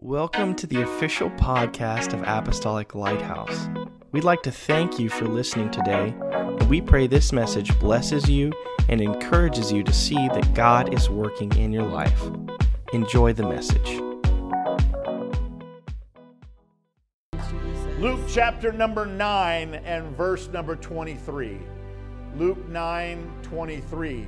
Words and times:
Welcome 0.00 0.54
to 0.54 0.66
the 0.68 0.82
official 0.82 1.28
podcast 1.30 2.12
of 2.12 2.22
Apostolic 2.22 2.94
Lighthouse. 2.94 3.68
We'd 4.12 4.22
like 4.22 4.42
to 4.42 4.52
thank 4.52 5.00
you 5.00 5.08
for 5.08 5.26
listening 5.26 5.72
today, 5.72 6.14
and 6.20 6.70
we 6.70 6.80
pray 6.80 7.08
this 7.08 7.32
message 7.32 7.76
blesses 7.80 8.30
you 8.30 8.52
and 8.88 9.00
encourages 9.00 9.72
you 9.72 9.82
to 9.82 9.92
see 9.92 10.14
that 10.28 10.54
God 10.54 10.94
is 10.94 11.10
working 11.10 11.52
in 11.56 11.72
your 11.72 11.82
life. 11.82 12.22
Enjoy 12.92 13.32
the 13.32 13.42
message. 13.42 14.00
Luke 17.98 18.20
chapter 18.28 18.70
number 18.70 19.04
9 19.04 19.74
and 19.74 20.16
verse 20.16 20.46
number 20.46 20.76
23. 20.76 21.58
Luke 22.36 22.68
9 22.68 23.32
23. 23.42 24.26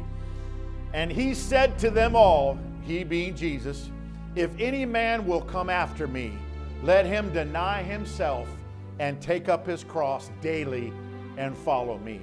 And 0.94 1.12
he 1.12 1.32
said 1.32 1.78
to 1.78 1.90
them 1.90 2.16
all, 2.16 2.58
he 2.82 3.04
being 3.04 3.36
Jesus, 3.36 3.92
If 4.36 4.50
any 4.60 4.84
man 4.84 5.26
will 5.26 5.40
come 5.40 5.68
after 5.68 6.06
me, 6.06 6.38
let 6.82 7.04
him 7.04 7.32
deny 7.32 7.82
himself 7.82 8.48
and 8.98 9.20
take 9.20 9.48
up 9.48 9.66
his 9.66 9.82
cross 9.82 10.30
daily 10.40 10.92
and 11.36 11.56
follow 11.56 11.98
me. 11.98 12.20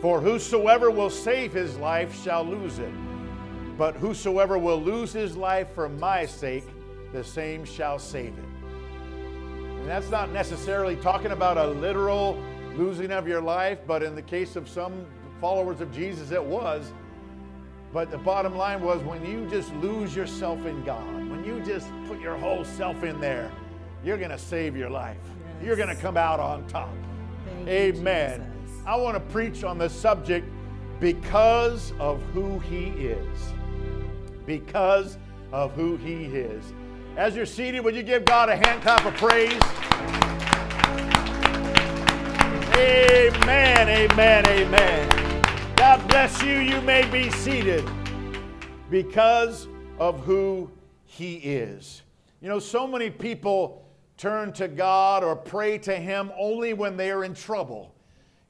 For 0.00 0.20
whosoever 0.20 0.90
will 0.90 1.10
save 1.10 1.52
his 1.52 1.76
life 1.76 2.22
shall 2.22 2.44
lose 2.44 2.78
it. 2.78 2.92
But 3.76 3.96
whosoever 3.96 4.56
will 4.58 4.80
lose 4.80 5.12
his 5.12 5.36
life 5.36 5.68
for 5.74 5.88
my 5.88 6.24
sake, 6.24 6.64
the 7.12 7.24
same 7.24 7.64
shall 7.64 7.98
save 7.98 8.38
it. 8.38 8.44
And 9.80 9.88
that's 9.88 10.10
not 10.10 10.30
necessarily 10.32 10.96
talking 10.96 11.32
about 11.32 11.58
a 11.58 11.66
literal 11.66 12.42
losing 12.74 13.10
of 13.10 13.28
your 13.28 13.40
life, 13.40 13.80
but 13.86 14.02
in 14.02 14.14
the 14.14 14.22
case 14.22 14.56
of 14.56 14.68
some 14.68 15.04
followers 15.40 15.80
of 15.80 15.92
Jesus, 15.92 16.30
it 16.30 16.42
was. 16.42 16.92
But 17.94 18.10
the 18.10 18.18
bottom 18.18 18.56
line 18.56 18.80
was 18.80 19.00
when 19.04 19.24
you 19.24 19.46
just 19.46 19.72
lose 19.76 20.16
yourself 20.16 20.66
in 20.66 20.82
God, 20.82 21.30
when 21.30 21.44
you 21.44 21.60
just 21.60 21.86
put 22.08 22.20
your 22.20 22.36
whole 22.36 22.64
self 22.64 23.04
in 23.04 23.20
there, 23.20 23.52
you're 24.04 24.18
going 24.18 24.32
to 24.32 24.38
save 24.38 24.76
your 24.76 24.90
life. 24.90 25.16
Yes. 25.24 25.66
You're 25.66 25.76
going 25.76 25.94
to 25.94 26.02
come 26.02 26.16
out 26.16 26.40
on 26.40 26.66
top. 26.66 26.92
Thank 27.46 27.68
Amen. 27.68 28.52
I 28.84 28.96
want 28.96 29.14
to 29.14 29.20
preach 29.32 29.62
on 29.62 29.78
the 29.78 29.88
subject 29.88 30.44
because 30.98 31.92
of 32.00 32.20
who 32.32 32.58
He 32.58 32.86
is. 32.86 33.38
Because 34.44 35.16
of 35.52 35.72
who 35.74 35.96
He 35.96 36.24
is. 36.24 36.64
As 37.16 37.36
you're 37.36 37.46
seated, 37.46 37.84
would 37.84 37.94
you 37.94 38.02
give 38.02 38.24
God 38.24 38.48
a 38.48 38.56
hand 38.56 38.82
clap 38.82 39.06
of 39.06 39.14
praise? 39.14 39.52
Amen, 42.76 43.88
amen, 43.88 44.46
amen. 44.48 45.23
Bless 46.14 46.40
you. 46.44 46.60
You 46.60 46.80
may 46.82 47.04
be 47.10 47.28
seated 47.28 47.84
because 48.88 49.66
of 49.98 50.20
who 50.20 50.70
He 51.06 51.38
is. 51.38 52.02
You 52.40 52.48
know, 52.48 52.60
so 52.60 52.86
many 52.86 53.10
people 53.10 53.84
turn 54.16 54.52
to 54.52 54.68
God 54.68 55.24
or 55.24 55.34
pray 55.34 55.76
to 55.78 55.96
Him 55.96 56.30
only 56.38 56.72
when 56.72 56.96
they 56.96 57.10
are 57.10 57.24
in 57.24 57.34
trouble. 57.34 57.96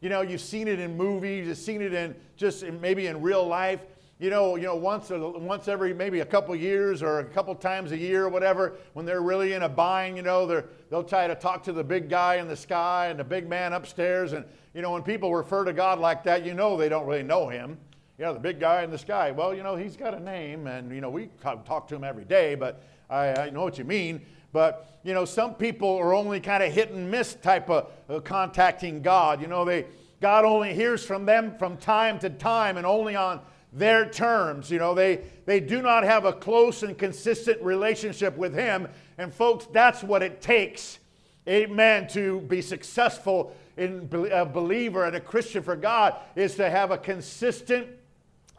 You 0.03 0.11
know, 0.11 0.21
you've 0.21 0.43
seen 0.43 0.69
it 0.69 0.79
in 0.79 0.95
movies, 0.95 1.47
you've 1.47 1.57
seen 1.57 1.81
it 1.81 1.95
in 1.95 2.15
just 2.37 2.71
maybe 2.83 3.07
in 3.07 3.23
real 3.23 3.47
life. 3.47 3.81
You 4.21 4.31
know, 4.31 4.55
you 4.55 4.63
know, 4.63 4.77
once 4.77 5.11
once 5.11 5.67
every 5.67 5.93
maybe 5.93 6.21
a 6.21 6.25
couple 6.25 6.55
years 6.55 7.03
or 7.03 7.19
a 7.19 7.25
couple 7.25 7.53
times 7.57 7.91
a 7.91 7.99
year 7.99 8.25
or 8.25 8.29
whatever, 8.29 8.75
when 8.93 9.05
they're 9.05 9.23
really 9.23 9.55
in 9.55 9.65
a 9.65 9.69
bind, 9.69 10.17
you 10.17 10.23
know, 10.23 10.47
they'll 10.89 11.03
try 11.03 11.27
to 11.27 11.35
talk 11.35 11.65
to 11.65 11.73
the 11.73 11.83
big 11.83 12.09
guy 12.09 12.37
in 12.37 12.47
the 12.47 12.57
sky 12.57 13.09
and 13.09 13.19
the 13.19 13.25
big 13.25 13.49
man 13.49 13.73
upstairs. 13.73 14.33
And 14.33 14.45
you 14.73 14.83
know, 14.83 14.93
when 14.93 15.03
people 15.03 15.35
refer 15.35 15.65
to 15.65 15.73
God 15.73 15.99
like 15.99 16.23
that, 16.25 16.47
you 16.47 16.55
know 16.55 16.77
they 16.77 16.89
don't 16.89 17.07
really 17.07 17.25
know 17.25 17.49
Him. 17.49 17.77
You 18.17 18.27
know, 18.27 18.35
the 18.35 18.41
big 18.41 18.61
guy 18.61 18.85
in 18.85 18.91
the 18.93 18.99
sky. 18.99 19.33
Well, 19.33 19.53
you 19.53 19.65
know, 19.65 19.75
He's 19.75 19.97
got 19.97 20.15
a 20.15 20.21
name, 20.21 20.69
and 20.69 20.95
you 20.95 21.01
know, 21.01 21.11
we 21.11 21.29
talk 21.43 21.65
talk 21.65 21.89
to 21.89 21.97
Him 21.97 22.05
every 22.05 22.25
day, 22.25 22.55
but 22.55 22.85
I, 23.11 23.35
I 23.35 23.51
know 23.51 23.65
what 23.65 23.79
you 23.79 23.85
mean. 23.85 24.21
But 24.53 25.01
you 25.03 25.13
know, 25.13 25.25
some 25.25 25.55
people 25.55 25.97
are 25.97 26.15
only 26.15 26.39
kind 26.39 26.63
of 26.63 26.73
hit 26.73 26.93
and 26.93 27.11
miss 27.11 27.35
type 27.35 27.69
of 27.69 27.91
uh, 28.09 28.21
contacting 28.21 29.03
God. 29.03 29.41
You 29.41 29.49
know, 29.49 29.65
they 29.65 29.87
God 30.21 30.45
only 30.45 30.73
hears 30.73 31.05
from 31.05 31.27
them 31.27 31.59
from 31.59 31.77
time 31.77 32.21
to 32.21 32.31
time 32.31 32.77
and 32.77 32.87
only 32.87 33.17
on 33.17 33.41
their 33.75 34.09
terms. 34.09 34.71
You 34.71 34.79
know, 34.79 34.95
they 34.95 35.21
they 35.45 35.61
do 35.61 35.83
not 35.83 36.05
have 36.05 36.25
a 36.25 36.33
close 36.33 36.83
and 36.83 36.97
consistent 36.97 37.61
relationship 37.61 38.37
with 38.37 38.55
Him. 38.55 38.89
And 39.19 39.33
folks, 39.33 39.67
that's 39.73 40.03
what 40.03 40.23
it 40.23 40.41
takes. 40.41 40.99
Amen. 41.47 42.09
To 42.09 42.41
be 42.41 42.63
successful 42.63 43.55
in 43.77 44.09
a 44.33 44.47
believer 44.47 45.05
and 45.05 45.17
a 45.17 45.21
Christian 45.21 45.63
for 45.63 45.77
God 45.77 46.17
is 46.37 46.55
to 46.57 46.71
have 46.71 46.91
a 46.91 46.99
consistent 46.99 47.89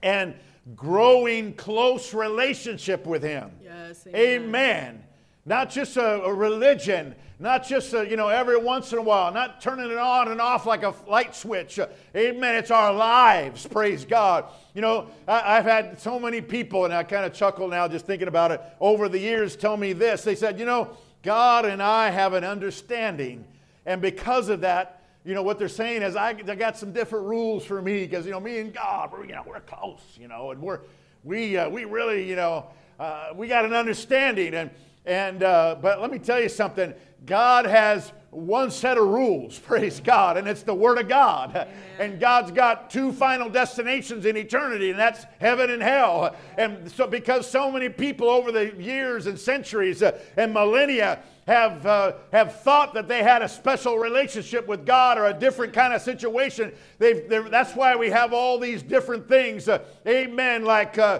and 0.03 0.35
growing 0.75 1.53
close 1.53 2.13
relationship 2.13 3.07
with 3.07 3.23
Him. 3.23 3.51
Yes, 3.63 4.05
Amen. 4.07 4.43
amen. 4.43 5.03
Not 5.45 5.69
just 5.69 5.95
a, 5.97 6.23
a 6.23 6.33
religion, 6.33 7.13
not 7.39 7.67
just 7.67 7.93
a, 7.93 8.09
you 8.09 8.15
know 8.15 8.29
every 8.29 8.57
once 8.57 8.91
in 8.91 8.97
a 8.97 9.01
while, 9.01 9.31
not 9.31 9.61
turning 9.61 9.91
it 9.91 9.97
on 9.97 10.29
and 10.31 10.41
off 10.41 10.65
like 10.65 10.81
a 10.81 10.93
light 11.07 11.35
switch. 11.35 11.79
Amen. 12.15 12.55
It's 12.55 12.71
our 12.71 12.91
lives. 12.91 13.67
Praise 13.67 14.05
God. 14.05 14.45
You 14.73 14.81
know, 14.81 15.07
I, 15.27 15.57
I've 15.57 15.65
had 15.65 15.99
so 15.99 16.19
many 16.19 16.41
people, 16.41 16.85
and 16.85 16.93
I 16.93 17.03
kind 17.03 17.25
of 17.25 17.33
chuckle 17.33 17.67
now 17.67 17.87
just 17.87 18.07
thinking 18.07 18.27
about 18.27 18.51
it. 18.51 18.61
Over 18.79 19.07
the 19.07 19.19
years, 19.19 19.55
tell 19.55 19.77
me 19.77 19.93
this. 19.93 20.23
They 20.23 20.35
said, 20.35 20.59
you 20.59 20.65
know, 20.65 20.97
God 21.21 21.65
and 21.65 21.81
I 21.81 22.09
have 22.09 22.33
an 22.33 22.43
understanding, 22.43 23.45
and 23.85 24.01
because 24.01 24.49
of 24.49 24.61
that, 24.61 25.03
you 25.23 25.35
know 25.35 25.43
what 25.43 25.59
they're 25.59 25.67
saying 25.67 26.01
is 26.01 26.15
I, 26.15 26.29
I 26.29 26.55
got 26.55 26.77
some 26.77 26.91
different 26.91 27.25
rules 27.25 27.65
for 27.65 27.81
me 27.81 27.99
because 28.05 28.25
you 28.25 28.31
know 28.31 28.39
me 28.39 28.59
and 28.59 28.73
God, 28.73 29.11
we're 29.11 29.25
you 29.25 29.33
know 29.33 29.43
we're 29.45 29.59
close, 29.59 30.01
you 30.19 30.27
know, 30.27 30.51
and 30.51 30.61
we're 30.61 30.79
we 31.23 31.55
uh, 31.55 31.69
we 31.69 31.85
really 31.85 32.27
you 32.27 32.35
know 32.35 32.65
uh, 32.99 33.29
we 33.35 33.47
got 33.47 33.65
an 33.65 33.73
understanding 33.73 34.55
and 34.55 34.71
and 35.05 35.43
uh, 35.43 35.75
but 35.81 36.01
let 36.01 36.11
me 36.11 36.19
tell 36.19 36.39
you 36.39 36.49
something. 36.49 36.93
God 37.25 37.65
has 37.65 38.11
one 38.35 38.69
set 38.69 38.97
of 38.97 39.07
rules, 39.07 39.57
praise 39.65 39.99
God, 39.99 40.37
and 40.37 40.47
it's 40.47 40.63
the 40.63 40.73
Word 40.73 40.97
of 40.97 41.07
God. 41.07 41.67
And 41.99 42.19
God's 42.19 42.51
got 42.51 42.89
two 42.89 43.11
final 43.11 43.49
destinations 43.49 44.25
in 44.25 44.37
eternity, 44.37 44.89
and 44.89 44.99
that's 44.99 45.25
heaven 45.39 45.69
and 45.69 45.81
hell. 45.81 46.35
And 46.57 46.91
so, 46.91 47.07
because 47.07 47.49
so 47.49 47.71
many 47.71 47.89
people 47.89 48.29
over 48.29 48.51
the 48.51 48.75
years 48.75 49.27
and 49.27 49.39
centuries 49.39 50.03
uh, 50.03 50.19
and 50.37 50.53
millennia 50.53 51.19
have, 51.47 51.85
uh, 51.85 52.13
have 52.31 52.61
thought 52.61 52.93
that 52.95 53.07
they 53.07 53.23
had 53.23 53.41
a 53.41 53.49
special 53.49 53.97
relationship 53.97 54.67
with 54.67 54.85
God 54.85 55.17
or 55.17 55.25
a 55.27 55.33
different 55.33 55.73
kind 55.73 55.93
of 55.93 56.01
situation, 56.01 56.73
they've, 56.97 57.29
that's 57.29 57.75
why 57.75 57.95
we 57.95 58.09
have 58.09 58.33
all 58.33 58.59
these 58.59 58.81
different 58.81 59.27
things. 59.27 59.69
Uh, 59.69 59.79
amen. 60.07 60.65
Like, 60.65 60.97
uh, 60.97 61.19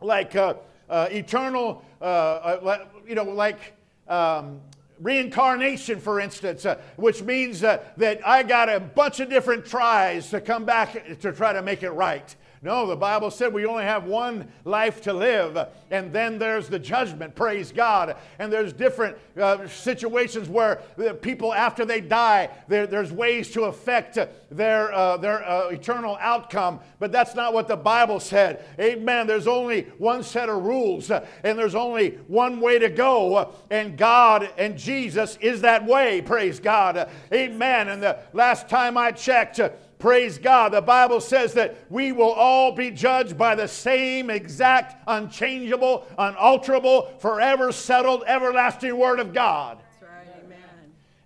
like 0.00 0.36
uh, 0.36 0.54
uh, 0.88 1.08
eternal, 1.10 1.84
uh, 2.00 2.04
uh, 2.04 2.86
you 3.06 3.14
know, 3.14 3.24
like 3.24 3.74
um, 4.08 4.60
reincarnation, 5.00 6.00
for 6.00 6.20
instance, 6.20 6.64
uh, 6.66 6.78
which 6.96 7.22
means 7.22 7.64
uh, 7.64 7.82
that 7.96 8.26
I 8.26 8.42
got 8.42 8.68
a 8.68 8.80
bunch 8.80 9.20
of 9.20 9.28
different 9.28 9.66
tries 9.66 10.30
to 10.30 10.40
come 10.40 10.64
back 10.64 11.20
to 11.20 11.32
try 11.32 11.52
to 11.52 11.62
make 11.62 11.82
it 11.82 11.90
right. 11.90 12.34
No, 12.62 12.86
the 12.86 12.96
Bible 12.96 13.30
said 13.30 13.54
we 13.54 13.64
only 13.64 13.84
have 13.84 14.04
one 14.04 14.46
life 14.66 15.00
to 15.02 15.14
live, 15.14 15.68
and 15.90 16.12
then 16.12 16.38
there's 16.38 16.68
the 16.68 16.78
judgment, 16.78 17.34
praise 17.34 17.72
God. 17.72 18.16
And 18.38 18.52
there's 18.52 18.74
different 18.74 19.16
uh, 19.40 19.66
situations 19.66 20.46
where 20.46 20.76
people, 21.22 21.54
after 21.54 21.86
they 21.86 22.02
die, 22.02 22.50
there, 22.68 22.86
there's 22.86 23.12
ways 23.12 23.50
to 23.52 23.62
affect 23.62 24.18
their, 24.50 24.92
uh, 24.92 25.16
their 25.16 25.42
uh, 25.48 25.68
eternal 25.68 26.18
outcome. 26.20 26.80
But 26.98 27.12
that's 27.12 27.34
not 27.34 27.54
what 27.54 27.66
the 27.66 27.76
Bible 27.76 28.20
said. 28.20 28.62
Amen. 28.78 29.26
There's 29.26 29.46
only 29.46 29.84
one 29.96 30.22
set 30.22 30.50
of 30.50 30.62
rules, 30.62 31.10
and 31.10 31.58
there's 31.58 31.74
only 31.74 32.10
one 32.26 32.60
way 32.60 32.78
to 32.78 32.90
go, 32.90 33.54
and 33.70 33.96
God 33.96 34.50
and 34.58 34.76
Jesus 34.76 35.38
is 35.40 35.62
that 35.62 35.86
way, 35.86 36.20
praise 36.20 36.60
God. 36.60 37.08
Amen. 37.32 37.88
And 37.88 38.02
the 38.02 38.18
last 38.34 38.68
time 38.68 38.98
I 38.98 39.12
checked, 39.12 39.60
Praise 40.00 40.38
God. 40.38 40.72
The 40.72 40.80
Bible 40.80 41.20
says 41.20 41.52
that 41.52 41.76
we 41.90 42.10
will 42.10 42.32
all 42.32 42.72
be 42.72 42.90
judged 42.90 43.36
by 43.36 43.54
the 43.54 43.68
same 43.68 44.30
exact, 44.30 44.96
unchangeable, 45.06 46.06
unalterable, 46.18 47.12
forever 47.18 47.70
settled, 47.70 48.24
everlasting 48.26 48.96
Word 48.96 49.20
of 49.20 49.34
God. 49.34 49.78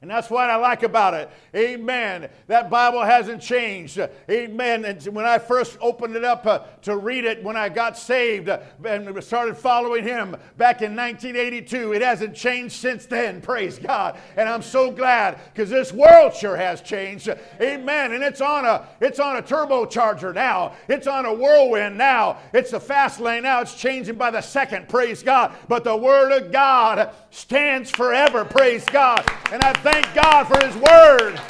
And 0.04 0.10
that's 0.10 0.28
what 0.28 0.50
I 0.50 0.56
like 0.56 0.82
about 0.82 1.14
it. 1.14 1.30
Amen. 1.56 2.28
That 2.46 2.68
Bible 2.68 3.00
hasn't 3.00 3.40
changed. 3.40 3.98
Amen. 4.30 4.84
And 4.84 5.02
when 5.06 5.24
I 5.24 5.38
first 5.38 5.78
opened 5.80 6.14
it 6.14 6.24
up 6.24 6.44
uh, 6.44 6.58
to 6.82 6.98
read 6.98 7.24
it 7.24 7.42
when 7.42 7.56
I 7.56 7.70
got 7.70 7.96
saved 7.96 8.50
uh, 8.50 8.58
and 8.84 9.24
started 9.24 9.56
following 9.56 10.04
Him 10.04 10.36
back 10.58 10.82
in 10.82 10.94
1982, 10.94 11.94
it 11.94 12.02
hasn't 12.02 12.34
changed 12.34 12.74
since 12.74 13.06
then. 13.06 13.40
Praise 13.40 13.78
God. 13.78 14.18
And 14.36 14.46
I'm 14.46 14.60
so 14.60 14.90
glad 14.90 15.40
because 15.54 15.70
this 15.70 15.90
world 15.90 16.34
sure 16.34 16.54
has 16.54 16.82
changed. 16.82 17.30
Amen. 17.58 18.12
And 18.12 18.22
it's 18.22 18.42
on 18.42 18.66
a 18.66 18.86
it's 19.00 19.18
on 19.18 19.38
a 19.38 19.42
turbocharger 19.42 20.34
now. 20.34 20.74
It's 20.86 21.06
on 21.06 21.24
a 21.24 21.32
whirlwind 21.32 21.96
now. 21.96 22.40
It's 22.52 22.72
the 22.72 22.80
fast 22.80 23.20
lane 23.20 23.44
now. 23.44 23.62
It's 23.62 23.74
changing 23.74 24.16
by 24.16 24.30
the 24.30 24.42
second. 24.42 24.86
Praise 24.90 25.22
God. 25.22 25.54
But 25.66 25.82
the 25.82 25.96
Word 25.96 26.30
of 26.30 26.52
God 26.52 27.14
stands 27.30 27.90
forever. 27.90 28.44
Praise 28.44 28.84
God. 28.84 29.24
And 29.50 29.62
I 29.62 29.72
thank 29.72 29.93
God 30.14 30.44
for 30.44 30.64
His 30.64 30.74
Word. 30.76 31.40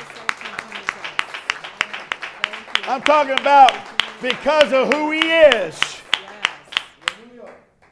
I'm 2.87 3.02
talking 3.02 3.38
about 3.38 3.75
because 4.20 4.73
of 4.73 4.93
who 4.93 5.11
He 5.12 5.20
is. 5.20 5.94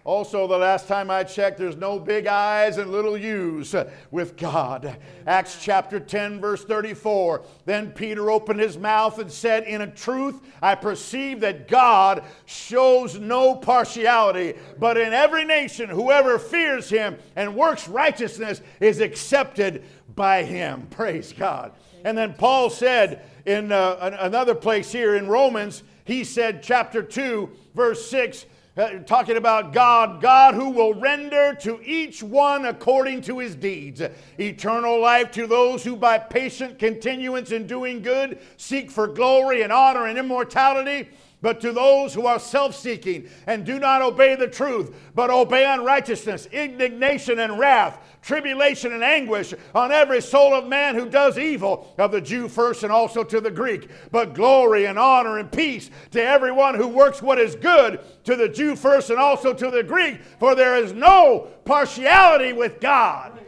Also, 0.05 0.49
the 0.49 0.59
last 0.59 0.89
time 0.89 1.13
I 1.13 1.23
checked, 1.23 1.59
there's 1.59 1.77
no 1.77 2.01
big 2.01 2.27
I's 2.27 2.79
and 2.79 2.91
little 2.91 3.17
U's 3.17 3.73
with 4.11 4.37
God. 4.37 4.97
Acts 5.29 5.59
chapter 5.63 6.01
10, 6.01 6.41
verse 6.41 6.65
34. 6.65 7.45
Then 7.67 7.93
Peter 7.93 8.29
opened 8.29 8.59
his 8.59 8.77
mouth 8.77 9.21
and 9.21 9.31
said, 9.31 9.63
In 9.63 9.81
a 9.83 9.87
truth, 9.87 10.41
I 10.61 10.75
perceive 10.75 11.39
that 11.41 11.69
God 11.69 12.25
shows 12.47 13.21
no 13.21 13.55
partiality, 13.55 14.55
but 14.77 14.97
in 14.97 15.13
every 15.13 15.45
nation, 15.45 15.89
whoever 15.89 16.37
fears 16.37 16.89
him 16.89 17.17
and 17.37 17.55
works 17.55 17.87
righteousness 17.87 18.61
is 18.81 19.01
accepted 19.01 19.85
by 20.17 20.43
him. 20.43 20.89
Praise 20.91 21.33
God. 21.33 21.73
And 22.05 22.19
then 22.19 22.35
Paul 22.35 22.71
said 22.71 23.25
in 23.47 23.71
uh, 23.71 24.17
another 24.21 24.57
place 24.57 24.91
here 24.91 25.15
in 25.15 25.29
Romans, 25.29 25.85
he 26.05 26.25
said, 26.25 26.65
chapter 26.65 27.05
2, 27.05 27.49
verse 27.75 28.11
6, 28.11 28.47
uh, 28.77 28.99
talking 29.01 29.37
about 29.37 29.73
God, 29.73 30.23
God 30.23 30.55
who 30.55 30.71
will 30.71 30.95
render 30.95 31.55
to 31.61 31.81
each 31.85 32.23
one 32.23 32.65
according 32.65 33.21
to 33.23 33.39
his 33.39 33.55
deeds. 33.55 34.01
Eternal 34.41 35.01
life 35.01 35.31
to 35.33 35.47
those 35.47 35.85
who 35.85 35.95
by 35.95 36.19
patient 36.19 36.79
continuance 36.79 37.51
in 37.51 37.67
doing 37.67 38.01
good 38.01 38.39
seek 38.57 38.91
for 38.91 39.07
glory 39.07 39.63
and 39.63 39.73
honor 39.73 40.07
and 40.07 40.19
immortality. 40.19 41.09
But 41.43 41.61
to 41.62 41.73
those 41.73 42.15
who 42.15 42.27
are 42.27 42.39
self 42.39 42.77
seeking 42.77 43.29
and 43.49 43.67
do 43.67 43.81
not 43.81 44.00
obey 44.00 44.37
the 44.37 44.47
truth, 44.47 44.94
but 45.12 45.29
obey 45.29 45.67
unrighteousness, 45.67 46.47
indignation 46.47 47.41
and 47.41 47.59
wrath, 47.59 47.99
tribulation 48.23 48.93
and 48.93 49.03
anguish 49.03 49.53
on 49.75 49.91
every 49.91 50.23
soul 50.23 50.55
of 50.55 50.69
man 50.69 50.94
who 50.94 51.11
does 51.11 51.37
evil, 51.37 51.93
of 51.99 52.12
the 52.12 52.21
Jew 52.21 52.49
first 52.49 52.85
and 52.85 52.93
also 52.93 53.25
to 53.25 53.41
the 53.41 53.50
Greek. 53.50 53.91
But 54.12 54.35
glory 54.35 54.87
and 54.87 54.97
honor 54.97 55.39
and 55.39 55.50
peace 55.50 55.91
to 56.12 56.23
everyone 56.23 56.77
who 56.77 56.87
works 56.87 57.21
what 57.21 57.41
is 57.41 57.56
good, 57.56 58.00
to 58.23 58.37
the 58.37 58.49
Jew 58.49 58.77
first 58.77 59.11
and 59.11 59.19
also 59.19 59.53
to 59.53 59.71
the 59.71 59.83
Greek, 59.83 60.23
for 60.39 60.55
there 60.55 60.77
is 60.77 60.93
no 60.93 61.49
partiality 61.65 62.53
with 62.53 62.79
God. 62.81 63.41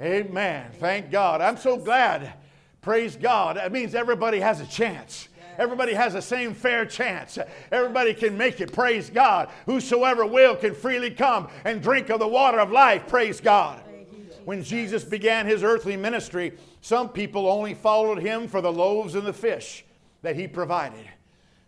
Amen. 0.00 0.26
Amen. 0.26 0.70
Thank 0.80 1.10
God. 1.10 1.42
I'm 1.42 1.58
so 1.58 1.76
glad. 1.76 2.32
Praise 2.80 3.14
God. 3.14 3.56
That 3.56 3.72
means 3.72 3.94
everybody 3.94 4.40
has 4.40 4.62
a 4.62 4.66
chance. 4.66 5.28
Everybody 5.58 5.94
has 5.94 6.14
the 6.14 6.22
same 6.22 6.54
fair 6.54 6.84
chance. 6.84 7.38
Everybody 7.70 8.14
can 8.14 8.36
make 8.36 8.60
it. 8.60 8.72
Praise 8.72 9.10
God. 9.10 9.50
Whosoever 9.66 10.26
will 10.26 10.56
can 10.56 10.74
freely 10.74 11.10
come 11.10 11.48
and 11.64 11.82
drink 11.82 12.10
of 12.10 12.20
the 12.20 12.28
water 12.28 12.58
of 12.58 12.70
life. 12.70 13.06
Praise 13.06 13.40
God. 13.40 13.80
When 14.44 14.62
Jesus 14.62 15.04
began 15.04 15.46
his 15.46 15.62
earthly 15.62 15.96
ministry, 15.96 16.52
some 16.80 17.08
people 17.08 17.48
only 17.48 17.74
followed 17.74 18.18
him 18.18 18.46
for 18.46 18.60
the 18.60 18.72
loaves 18.72 19.14
and 19.14 19.26
the 19.26 19.32
fish 19.32 19.84
that 20.22 20.36
he 20.36 20.46
provided. 20.46 21.08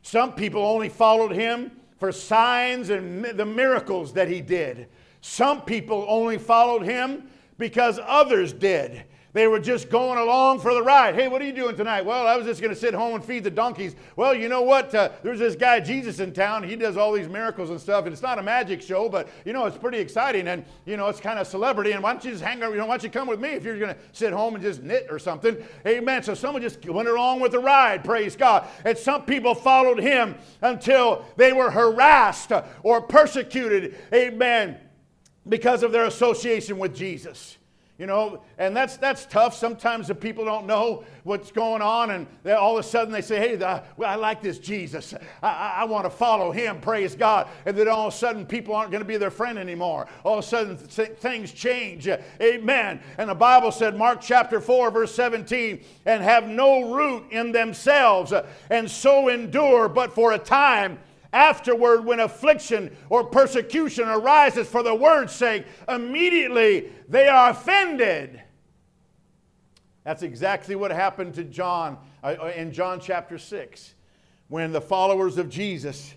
Some 0.03 0.33
people 0.35 0.65
only 0.65 0.89
followed 0.89 1.33
him 1.33 1.73
for 1.99 2.13
signs 2.13 2.91
and 2.91 3.25
the 3.25 3.47
miracles 3.47 4.13
that 4.13 4.29
he 4.29 4.41
did. 4.41 4.89
Some 5.21 5.63
people 5.63 6.05
only 6.09 6.39
followed 6.39 6.83
him 6.83 7.31
because 7.59 7.99
others 8.07 8.53
did. 8.53 9.05
They 9.37 9.49
were 9.49 9.61
just 9.61 9.91
going 9.91 10.17
along 10.17 10.61
for 10.61 10.73
the 10.73 10.83
ride. 10.83 11.15
Hey, 11.15 11.29
what 11.29 11.43
are 11.43 11.45
you 11.45 11.53
doing 11.53 11.77
tonight? 11.77 12.07
Well, 12.07 12.27
I 12.27 12.39
was 12.39 12.47
just 12.47 12.63
going 12.63 12.73
to 12.73 12.81
sit 12.81 12.95
home 12.95 13.17
and 13.17 13.23
feed 13.23 13.45
the 13.45 13.51
donkeys. 13.51 13.95
Well, 14.17 14.35
you 14.35 14.49
know 14.49 14.63
what? 14.63 14.95
Uh, 14.95 15.11
there's 15.23 15.41
this 15.41 15.55
guy, 15.55 15.79
Jesus, 15.79 16.21
in 16.21 16.33
town. 16.33 16.63
He 16.63 16.75
does 16.75 16.97
all 16.97 17.13
these 17.13 17.29
miracles 17.29 17.69
and 17.69 17.79
stuff. 17.79 18.07
And 18.07 18.15
it's 18.15 18.23
not 18.23 18.39
a 18.39 18.43
magic 18.43 18.81
show, 18.81 19.11
but, 19.11 19.29
you 19.45 19.53
know, 19.53 19.67
it's 19.67 19.77
pretty 19.77 19.99
exciting. 19.99 20.49
And, 20.49 20.65
you 20.87 20.97
know, 20.97 21.09
it's 21.09 21.21
kind 21.21 21.39
of 21.39 21.47
celebrity. 21.47 21.93
And 21.93 22.03
why 22.03 22.15
don't 22.15 22.25
you 22.25 22.31
just 22.31 22.43
hang 22.43 22.63
out? 22.63 22.71
You 22.71 22.79
know, 22.79 22.87
why 22.87 22.95
don't 22.97 23.03
you 23.03 23.11
come 23.11 23.29
with 23.29 23.39
me 23.39 23.51
if 23.51 23.63
you're 23.63 23.79
going 23.79 23.95
to 23.95 24.01
sit 24.13 24.33
home 24.33 24.55
and 24.55 24.65
just 24.65 24.83
knit 24.83 25.09
or 25.11 25.19
something? 25.19 25.55
Amen. 25.87 26.23
So 26.23 26.33
someone 26.33 26.63
just 26.63 26.83
went 26.89 27.07
along 27.07 27.41
with 27.41 27.53
the 27.53 27.59
ride. 27.59 28.05
Praise 28.05 28.37
God. 28.37 28.67
And 28.87 28.97
some 28.97 29.27
people 29.27 29.55
followed 29.55 29.99
him 29.99 30.37
until 30.63 31.27
they 31.37 31.53
were 31.53 31.71
harassed 31.71 32.53
or 32.83 33.03
persecuted. 33.03 33.97
Amen. 34.15 34.79
Because 35.47 35.83
of 35.83 35.93
their 35.93 36.07
association 36.07 36.79
with 36.79 36.97
Jesus. 36.97 37.59
You 37.99 38.05
know, 38.05 38.43
and 38.59 38.77
that's 38.77 38.99
that's 38.99 39.25
tough. 39.25 39.55
Sometimes 39.55 40.09
the 40.09 40.15
people 40.15 40.45
don't 40.45 40.67
know 40.67 41.05
what's 41.25 41.51
going 41.51 41.81
on, 41.81 42.11
and 42.11 42.27
all 42.47 42.77
of 42.77 42.85
a 42.85 42.87
sudden 42.87 43.11
they 43.11 43.23
say, 43.23 43.39
"Hey, 43.39 43.57
the, 43.57 43.83
well, 43.97 44.11
I 44.11 44.17
like 44.17 44.43
this 44.43 44.59
Jesus. 44.59 45.15
I, 45.43 45.49
I, 45.49 45.75
I 45.79 45.85
want 45.85 46.05
to 46.05 46.11
follow 46.11 46.53
him. 46.53 46.79
Praise 46.83 47.15
God." 47.15 47.49
And 47.65 47.75
then 47.75 47.89
all 47.89 48.09
of 48.09 48.13
a 48.13 48.17
sudden, 48.17 48.45
people 48.45 48.75
aren't 48.75 48.91
going 48.91 49.03
to 49.03 49.09
be 49.09 49.17
their 49.17 49.31
friend 49.31 49.59
anymore. 49.59 50.09
All 50.25 50.39
of 50.39 50.45
a 50.45 50.47
sudden, 50.47 50.77
th- 50.77 51.13
things 51.13 51.53
change. 51.53 52.07
Amen. 52.43 53.01
And 53.17 53.31
the 53.31 53.35
Bible 53.35 53.73
said, 53.73 53.97
Mark 53.97 54.21
chapter 54.21 54.61
four, 54.61 54.91
verse 54.91 55.15
seventeen, 55.15 55.83
and 56.05 56.23
have 56.23 56.47
no 56.47 56.93
root 56.93 57.25
in 57.31 57.51
themselves, 57.51 58.35
and 58.69 58.91
so 58.91 59.29
endure, 59.29 59.89
but 59.89 60.13
for 60.13 60.33
a 60.33 60.39
time. 60.39 60.99
Afterward, 61.37 62.07
when 62.07 62.21
affliction 62.21 62.97
or 63.11 63.23
persecution 63.23 64.09
arises 64.09 64.67
for 64.67 64.83
the 64.83 64.95
word's 64.95 65.35
sake, 65.35 65.67
immediately 65.87 66.91
they 67.11 67.29
are 67.29 67.51
offended. 67.51 68.41
That's 70.03 70.23
exactly 70.23 70.77
what 70.77 70.91
happened 70.91 71.35
to 71.35 71.45
John 71.45 71.99
uh, 72.25 72.37
uh, 72.41 72.53
in 72.57 72.73
John 72.73 73.01
chapter 73.01 73.37
6 73.37 73.93
when 74.49 74.73
the 74.73 74.81
followers 74.81 75.37
of 75.37 75.51
Jesus, 75.51 76.15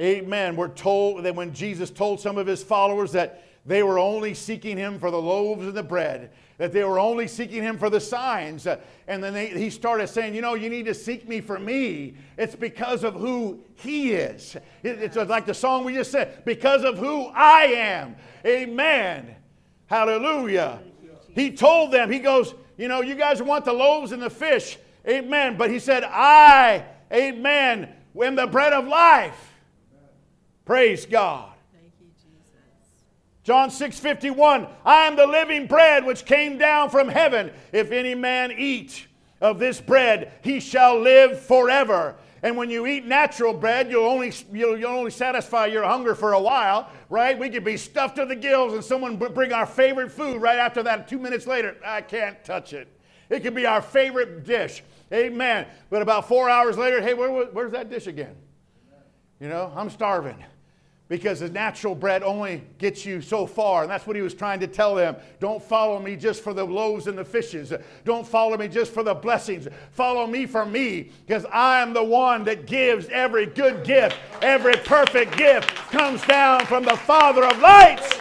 amen, 0.00 0.56
were 0.56 0.70
told 0.70 1.22
that 1.24 1.34
when 1.34 1.52
Jesus 1.52 1.90
told 1.90 2.18
some 2.18 2.38
of 2.38 2.46
his 2.46 2.62
followers 2.62 3.12
that 3.12 3.44
they 3.66 3.82
were 3.82 3.98
only 3.98 4.32
seeking 4.32 4.78
him 4.78 4.98
for 4.98 5.10
the 5.10 5.20
loaves 5.20 5.66
and 5.66 5.74
the 5.74 5.82
bread, 5.82 6.30
that 6.62 6.70
they 6.70 6.84
were 6.84 7.00
only 7.00 7.26
seeking 7.26 7.60
him 7.60 7.76
for 7.76 7.90
the 7.90 7.98
signs. 7.98 8.68
And 9.08 9.20
then 9.20 9.34
they, 9.34 9.48
he 9.48 9.68
started 9.68 10.06
saying, 10.06 10.32
You 10.32 10.42
know, 10.42 10.54
you 10.54 10.70
need 10.70 10.86
to 10.86 10.94
seek 10.94 11.28
me 11.28 11.40
for 11.40 11.58
me. 11.58 12.14
It's 12.38 12.54
because 12.54 13.02
of 13.02 13.14
who 13.14 13.64
he 13.74 14.12
is. 14.12 14.56
It's 14.84 15.16
like 15.16 15.44
the 15.44 15.54
song 15.54 15.82
we 15.82 15.94
just 15.94 16.12
said, 16.12 16.44
because 16.44 16.84
of 16.84 16.98
who 16.98 17.24
I 17.34 17.64
am. 17.64 18.14
Amen. 18.46 19.34
Hallelujah. 19.86 20.78
He 21.34 21.50
told 21.50 21.90
them, 21.90 22.12
He 22.12 22.20
goes, 22.20 22.54
You 22.78 22.86
know, 22.86 23.00
you 23.00 23.16
guys 23.16 23.42
want 23.42 23.64
the 23.64 23.72
loaves 23.72 24.12
and 24.12 24.22
the 24.22 24.30
fish. 24.30 24.78
Amen. 25.04 25.56
But 25.56 25.68
he 25.68 25.80
said, 25.80 26.04
I, 26.04 26.84
amen, 27.12 27.92
am 28.22 28.36
the 28.36 28.46
bread 28.46 28.72
of 28.72 28.86
life. 28.86 29.52
Praise 30.64 31.06
God. 31.06 31.51
John 33.44 33.70
6 33.70 33.98
51, 33.98 34.68
I 34.84 35.06
am 35.06 35.16
the 35.16 35.26
living 35.26 35.66
bread 35.66 36.04
which 36.04 36.24
came 36.24 36.58
down 36.58 36.90
from 36.90 37.08
heaven. 37.08 37.50
If 37.72 37.90
any 37.90 38.14
man 38.14 38.52
eat 38.52 39.06
of 39.40 39.58
this 39.58 39.80
bread, 39.80 40.32
he 40.42 40.60
shall 40.60 41.00
live 41.00 41.40
forever. 41.40 42.14
And 42.44 42.56
when 42.56 42.70
you 42.70 42.86
eat 42.86 43.04
natural 43.06 43.52
bread, 43.52 43.90
you'll 43.90 44.04
only, 44.04 44.32
you'll, 44.52 44.76
you'll 44.76 44.90
only 44.90 45.10
satisfy 45.10 45.66
your 45.66 45.84
hunger 45.84 46.14
for 46.14 46.32
a 46.32 46.40
while, 46.40 46.88
right? 47.08 47.38
We 47.38 47.50
could 47.50 47.64
be 47.64 47.76
stuffed 47.76 48.16
to 48.16 48.26
the 48.26 48.34
gills 48.34 48.74
and 48.74 48.82
someone 48.82 49.16
bring 49.16 49.52
our 49.52 49.66
favorite 49.66 50.10
food 50.10 50.42
right 50.42 50.58
after 50.58 50.82
that. 50.84 51.06
Two 51.08 51.18
minutes 51.18 51.46
later, 51.46 51.76
I 51.84 52.00
can't 52.00 52.42
touch 52.44 52.72
it. 52.72 52.88
It 53.30 53.40
could 53.40 53.54
be 53.54 53.64
our 53.64 53.80
favorite 53.80 54.44
dish. 54.44 54.82
Amen. 55.12 55.66
But 55.88 56.02
about 56.02 56.26
four 56.26 56.50
hours 56.50 56.76
later, 56.76 57.00
hey, 57.00 57.14
where, 57.14 57.30
where's 57.46 57.72
that 57.72 57.90
dish 57.90 58.08
again? 58.08 58.34
You 59.40 59.48
know, 59.48 59.72
I'm 59.74 59.90
starving 59.90 60.44
because 61.08 61.40
the 61.40 61.48
natural 61.50 61.94
bread 61.94 62.22
only 62.22 62.62
gets 62.78 63.04
you 63.04 63.20
so 63.20 63.46
far. 63.46 63.82
And 63.82 63.90
that's 63.90 64.06
what 64.06 64.16
he 64.16 64.22
was 64.22 64.34
trying 64.34 64.60
to 64.60 64.66
tell 64.66 64.94
them. 64.94 65.16
Don't 65.40 65.62
follow 65.62 65.98
me 66.00 66.16
just 66.16 66.42
for 66.42 66.54
the 66.54 66.64
loaves 66.64 67.06
and 67.06 67.18
the 67.18 67.24
fishes. 67.24 67.72
Don't 68.04 68.26
follow 68.26 68.56
me 68.56 68.68
just 68.68 68.94
for 68.94 69.02
the 69.02 69.14
blessings. 69.14 69.68
Follow 69.90 70.26
me 70.26 70.46
for 70.46 70.64
me 70.64 71.10
because 71.26 71.44
I 71.52 71.82
am 71.82 71.92
the 71.92 72.02
one 72.02 72.44
that 72.44 72.66
gives 72.66 73.08
every 73.08 73.46
good 73.46 73.84
gift. 73.84 74.16
Every 74.40 74.74
perfect 74.74 75.36
gift 75.36 75.68
comes 75.90 76.22
down 76.22 76.64
from 76.66 76.84
the 76.84 76.96
Father 76.96 77.44
of 77.44 77.58
lights. 77.58 78.18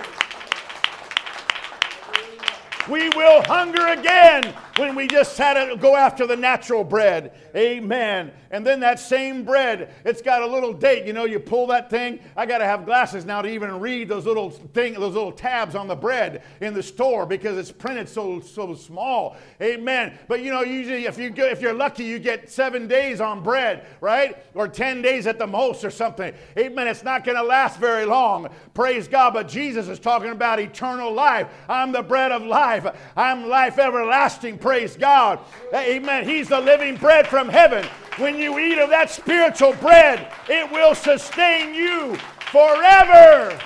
We 2.89 3.09
will 3.09 3.41
hunger 3.43 3.87
again 3.87 4.53
when 4.77 4.95
we 4.95 5.07
just 5.07 5.37
had 5.37 5.53
to 5.53 5.75
go 5.75 5.95
after 5.95 6.25
the 6.25 6.35
natural 6.35 6.83
bread. 6.83 7.33
Amen. 7.55 8.31
And 8.51 8.65
then 8.65 8.81
that 8.81 8.99
same 8.99 9.43
bread, 9.43 9.93
it's 10.03 10.21
got 10.21 10.41
a 10.41 10.47
little 10.47 10.73
date. 10.73 11.05
You 11.05 11.13
know, 11.13 11.25
you 11.25 11.39
pull 11.39 11.67
that 11.67 11.89
thing. 11.89 12.19
I 12.35 12.45
got 12.45 12.59
to 12.59 12.65
have 12.65 12.85
glasses 12.85 13.25
now 13.25 13.41
to 13.41 13.49
even 13.49 13.79
read 13.79 14.09
those 14.09 14.25
little 14.25 14.49
thing, 14.49 14.93
those 14.93 15.13
little 15.13 15.31
tabs 15.31 15.75
on 15.75 15.87
the 15.87 15.95
bread 15.95 16.43
in 16.59 16.73
the 16.73 16.83
store 16.83 17.25
because 17.25 17.57
it's 17.57 17.71
printed 17.71 18.09
so 18.09 18.39
so 18.39 18.75
small. 18.75 19.37
Amen. 19.61 20.17
But 20.27 20.41
you 20.41 20.51
know, 20.51 20.61
usually 20.61 21.05
if 21.05 21.17
you 21.17 21.29
go, 21.29 21.45
if 21.45 21.61
you're 21.61 21.73
lucky, 21.73 22.03
you 22.03 22.19
get 22.19 22.49
seven 22.49 22.87
days 22.87 23.21
on 23.21 23.41
bread, 23.43 23.85
right? 24.01 24.37
Or 24.53 24.67
ten 24.67 25.01
days 25.01 25.27
at 25.27 25.39
the 25.39 25.47
most, 25.47 25.83
or 25.83 25.91
something. 25.91 26.33
Amen. 26.57 26.87
It's 26.87 27.03
not 27.03 27.23
going 27.23 27.37
to 27.37 27.43
last 27.43 27.79
very 27.79 28.05
long. 28.05 28.49
Praise 28.73 29.07
God. 29.07 29.33
But 29.33 29.47
Jesus 29.47 29.87
is 29.87 29.99
talking 29.99 30.31
about 30.31 30.59
eternal 30.59 31.13
life. 31.13 31.47
I'm 31.69 31.91
the 31.91 32.03
bread 32.03 32.31
of 32.31 32.43
life. 32.43 32.85
I'm 33.15 33.47
life 33.47 33.79
everlasting. 33.79 34.57
Praise 34.61 34.95
God. 34.95 35.39
Amen. 35.73 36.23
He's 36.23 36.47
the 36.47 36.61
living 36.61 36.95
bread 36.95 37.27
from 37.27 37.49
heaven. 37.49 37.83
When 38.17 38.37
you 38.37 38.59
eat 38.59 38.77
of 38.77 38.89
that 38.89 39.09
spiritual 39.09 39.73
bread, 39.73 40.31
it 40.47 40.71
will 40.71 40.93
sustain 40.93 41.73
you 41.73 42.15
forever. 42.51 43.59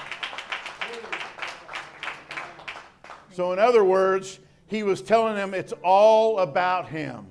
So, 3.33 3.51
in 3.51 3.59
other 3.59 3.83
words, 3.83 4.39
he 4.67 4.83
was 4.83 5.01
telling 5.01 5.35
them 5.35 5.53
it's 5.53 5.73
all 5.83 6.39
about 6.39 6.87
him. 6.87 7.27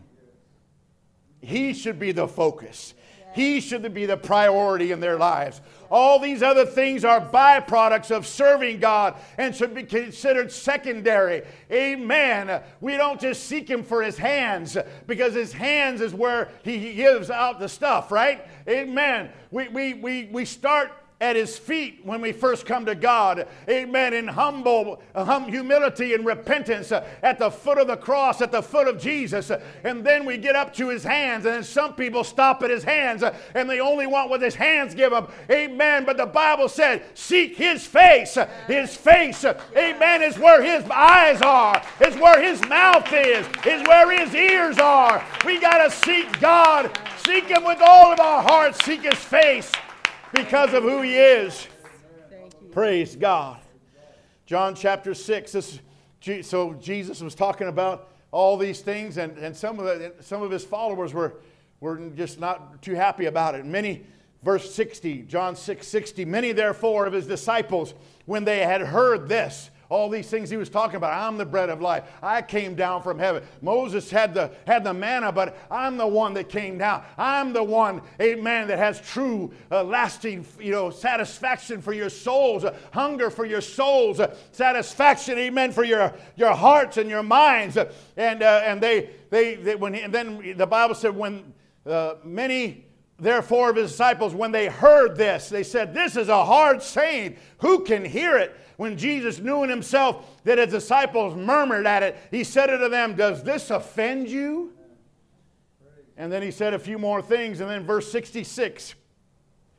He 1.41 1.73
should 1.73 1.99
be 1.99 2.13
the 2.13 2.29
focus. 2.29 2.95
He 3.35 3.61
should 3.61 3.93
be 3.93 4.07
the 4.07 4.17
priority 4.17 4.93
in 4.93 5.01
their 5.01 5.19
lives. 5.19 5.61
All 5.91 6.19
these 6.19 6.43
other 6.43 6.65
things 6.65 7.05
are 7.05 7.21
byproducts 7.21 8.11
of 8.11 8.27
serving 8.27 8.81
God 8.81 9.17
and 9.39 9.55
should 9.55 9.75
be 9.75 9.83
considered 9.83 10.51
secondary. 10.51 11.43
Amen. 11.71 12.63
We 12.81 12.97
don't 12.97 13.21
just 13.21 13.45
seek 13.45 13.69
Him 13.69 13.83
for 13.83 14.03
His 14.03 14.17
hands 14.17 14.77
because 15.07 15.35
His 15.35 15.53
hands 15.53 16.01
is 16.01 16.15
where 16.15 16.49
He 16.63 16.95
gives 16.95 17.31
out 17.31 17.61
the 17.61 17.69
stuff, 17.69 18.11
right? 18.11 18.47
Amen. 18.69 19.31
We, 19.51 19.69
we, 19.69 19.95
we, 19.95 20.25
we 20.33 20.45
start 20.45 20.93
at 21.25 21.37
his 21.37 21.57
feet 21.57 22.01
when 22.03 22.21
we 22.21 22.33
first 22.33 22.67
come 22.67 22.85
to 22.85 22.95
God. 22.95 23.49
Amen. 23.67 24.13
In 24.13 24.29
humble 24.29 25.01
hum, 25.15 25.49
humility 25.49 26.13
and 26.13 26.27
repentance 26.27 26.93
uh, 26.93 27.09
at 27.23 27.39
the 27.39 27.51
foot 27.51 27.79
of 27.79 27.87
the 27.87 27.97
cross, 27.97 28.43
at 28.43 28.53
the 28.53 28.63
foot 28.63 28.87
of 28.87 29.01
Jesus. 29.01 29.51
Uh, 29.51 29.59
and 29.85 30.05
then 30.05 30.27
we 30.27 30.37
get 30.37 30.55
up 30.55 30.75
to 30.75 30.91
his 30.91 31.03
hands. 31.03 31.47
And 31.47 31.55
then 31.55 31.65
some 31.65 31.95
people 31.95 32.25
stop 32.25 32.63
at 32.63 32.69
his 32.69 32.85
hands 32.85 33.23
uh, 33.23 33.35
and 33.55 33.71
they 33.71 33.81
only 33.81 34.07
want 34.07 34.29
what 34.29 34.43
his 34.43 34.55
hands 34.55 34.95
give 34.95 35.13
them. 35.13 35.27
Amen. 35.51 36.05
But 36.05 36.19
the 36.19 36.27
Bible 36.27 36.69
said, 36.69 37.03
seek 37.15 37.57
his 37.57 37.87
face. 37.87 38.37
His 38.67 38.95
face, 38.95 39.47
amen, 39.75 40.23
is 40.23 40.39
where 40.39 40.63
his 40.63 40.85
eyes 40.91 41.41
are, 41.41 41.83
is 42.03 42.17
where 42.17 42.43
his 42.43 42.61
mouth 42.69 43.11
is, 43.15 43.47
is 43.65 43.83
where 43.89 44.11
his 44.11 44.35
ears 44.35 44.79
are. 44.79 45.25
We 45.47 45.59
got 45.59 45.83
to 45.83 45.91
seek 45.91 46.39
God. 46.39 46.91
Seek 47.25 47.45
him 47.45 47.65
with 47.65 47.81
all 47.81 48.13
of 48.13 48.21
our 48.21 48.43
hearts. 48.43 48.85
Seek 48.85 49.05
his 49.05 49.15
face 49.15 49.73
because 50.35 50.75
of 50.75 50.83
who 50.83 51.03
he 51.03 51.17
is. 51.17 51.67
Praise 52.73 53.15
God. 53.15 53.61
John 54.47 54.75
chapter 54.75 55.15
6. 55.15 55.53
This, 55.53 55.79
so 56.43 56.75
Jesus 56.75 57.21
was 57.21 57.35
talking 57.35 57.69
about 57.69 58.11
all 58.33 58.57
these 58.57 58.81
things, 58.81 59.17
and, 59.17 59.39
and 59.39 59.57
some, 59.57 59.79
of 59.79 59.85
the, 59.85 60.13
some 60.21 60.43
of 60.43 60.51
his 60.51 60.65
followers 60.65 61.15
were, 61.15 61.35
were 61.81 62.11
just 62.17 62.41
not 62.41 62.83
too 62.83 62.95
happy 62.95 63.27
about 63.27 63.55
it. 63.55 63.65
Many, 63.65 64.05
verse 64.43 64.75
60, 64.75 65.23
John 65.23 65.55
6 65.55 65.87
60, 65.87 66.25
many 66.25 66.51
therefore 66.51 67.07
of 67.07 67.13
his 67.13 67.27
disciples, 67.27 67.95
when 68.27 68.45
they 68.45 68.61
had 68.61 68.81
heard 68.81 69.29
this, 69.29 69.71
all 69.89 70.09
these 70.09 70.29
things 70.29 70.51
he 70.51 70.57
was 70.57 70.69
talking 70.69 70.97
about. 70.97 71.13
I'm 71.13 71.37
the 71.37 71.45
bread 71.45 71.71
of 71.71 71.81
life. 71.81 72.05
I 72.23 72.43
came 72.43 72.75
down 72.75 73.03
from 73.03 73.19
heaven. 73.19 73.43
Moses 73.63 74.11
had 74.11 74.35
the, 74.35 74.51
had 74.67 74.85
the 74.85 74.95
manna, 74.95 75.33
but 75.33 75.57
I'm 75.71 75.97
the 75.97 76.07
one 76.07 76.35
that 76.35 76.49
came 76.49 76.79
down. 76.79 77.03
I'm 77.19 77.53
the 77.53 77.63
one, 77.63 78.03
amen, 78.21 78.69
that 78.69 78.79
has 78.79 79.01
true, 79.01 79.53
uh, 79.71 79.85
lasting, 79.85 80.47
you 80.61 80.73
know, 80.73 80.91
satisfaction 80.91 81.81
for 81.81 81.93
your 81.93 82.11
souls, 82.11 82.65
uh, 82.65 82.77
hunger 82.93 83.31
for 83.31 83.45
your 83.45 83.61
souls, 83.61 84.21
uh, 84.21 84.35
satisfaction, 84.53 85.39
amen, 85.39 85.73
for 85.73 85.85
your, 85.85 86.15
your 86.37 86.55
hearts 86.55 86.97
and 86.97 87.11
your 87.11 87.23
minds. 87.23 87.77
and, 88.17 88.43
uh, 88.43 88.63
and 88.65 88.81
they, 88.81 89.11
they, 89.31 89.57
they, 89.57 89.75
when, 89.75 89.95
and 89.95 90.13
then 90.13 90.55
the 90.57 90.67
Bible 90.67 90.95
said, 90.95 91.15
when 91.15 91.53
uh, 91.87 92.15
many 92.25 92.84
therefore 93.19 93.71
of 93.71 93.77
his 93.77 93.91
disciples, 93.91 94.35
when 94.35 94.53
they 94.53 94.67
heard 94.67 95.17
this, 95.17 95.49
they 95.49 95.63
said, 95.63 95.95
This 95.95 96.17
is 96.17 96.29
a 96.29 96.45
hard 96.45 96.83
saying. 96.83 97.37
Who 97.59 97.85
can 97.85 98.05
hear 98.05 98.37
it? 98.37 98.57
when 98.77 98.97
Jesus 98.97 99.39
knew 99.39 99.63
in 99.63 99.71
himself 99.71 100.43
that 100.45 100.59
his 100.59 100.69
disciples 100.69 101.37
murmured 101.37 101.87
at 101.87 102.03
it, 102.03 102.17
he 102.31 102.45
said 102.45 102.71
unto 102.71 102.89
them, 102.89 103.15
Does 103.15 103.43
this 103.43 103.71
offend 103.71 104.29
you? 104.29 104.73
And 106.17 106.33
then 106.33 106.43
he 106.43 106.51
said 106.51 106.75
a 106.75 106.79
few 106.79 106.99
more 106.99 107.23
things. 107.23 107.61
And 107.61 107.71
then 107.71 107.85
verse 107.85 108.11
66 108.11 108.95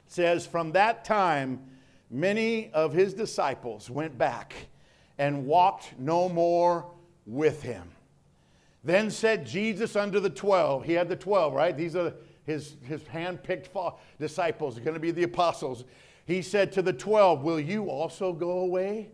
says, 0.08 0.46
From 0.46 0.72
that 0.74 1.06
time, 1.06 1.62
many 2.10 2.72
of 2.72 2.94
his 2.94 3.13
disciples 3.13 3.89
went 3.89 4.18
back 4.18 4.54
and 5.18 5.46
walked 5.46 5.94
no 5.98 6.30
more 6.30 6.86
with 7.25 7.63
him. 7.63 7.89
Then 8.84 9.10
said 9.10 9.48
Jesus 9.48 9.96
unto 9.96 10.20
the 10.20 10.30
twelve, 10.30 10.86
he 10.86 10.94
had 10.94 11.10
the 11.10 11.15
twelve, 11.15 11.54
right? 11.54 11.75
These 11.75 11.96
are 11.96 12.13
his, 12.46 12.75
his 12.84 13.06
hand 13.08 13.44
picked 13.44 13.70
disciples, 14.20 14.80
going 14.80 14.94
to 14.94 15.00
be 15.00 15.12
the 15.12 15.24
apostles. 15.24 15.84
He 16.25 16.42
said 16.42 16.72
to 16.74 16.82
the 16.82 16.94
twelve, 16.94 17.44
Will 17.44 17.60
you 17.60 17.90
also 17.90 18.34
go 18.34 18.60
away? 18.60 19.10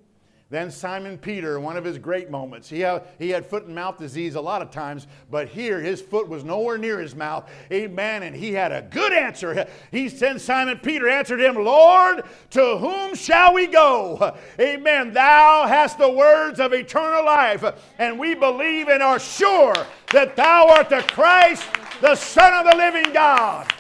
Then 0.52 0.70
Simon 0.70 1.18
Peter, 1.18 1.62
one 1.62 1.78
of 1.78 1.86
his 1.86 1.98
great 1.98 2.30
moments, 2.30 2.70
he 2.70 2.82
had, 2.82 3.08
he 3.18 3.30
had 3.30 3.46
foot 3.46 3.68
and 3.68 3.74
mouth 3.74 3.98
disease 3.98 4.36
a 4.36 4.42
lot 4.42 4.62
of 4.62 4.70
times, 4.70 5.08
but 5.30 5.48
here 5.48 5.80
his 5.80 6.02
foot 6.02 6.28
was 6.28 6.44
nowhere 6.44 6.78
near 6.78 7.00
his 7.00 7.16
mouth. 7.16 7.50
Amen. 7.72 8.24
And 8.24 8.36
he 8.36 8.52
had 8.52 8.74
a 8.74 8.82
good 8.82 9.14
answer. 9.14 9.66
He 9.92 10.10
said, 10.10 10.42
Simon 10.42 10.80
Peter 10.80 11.08
answered 11.08 11.40
him, 11.40 11.56
Lord, 11.56 12.24
to 12.50 12.78
whom 12.80 13.16
shall 13.16 13.54
we 13.54 13.68
go? 13.68 14.36
Amen. 14.60 15.14
Thou 15.14 15.68
hast 15.68 15.98
the 15.98 16.12
words 16.12 16.60
of 16.60 16.74
eternal 16.74 17.24
life, 17.24 17.64
and 17.98 18.20
we 18.20 18.36
believe 18.36 18.90
and 18.90 19.02
are 19.02 19.20
sure 19.20 19.74
that 20.12 20.36
thou 20.36 20.68
art 20.68 20.90
the 20.90 21.02
Christ, 21.04 21.64
the 22.02 22.16
Son 22.16 22.54
of 22.54 22.72
the 22.72 22.78
living 22.78 23.14
God. 23.14 23.72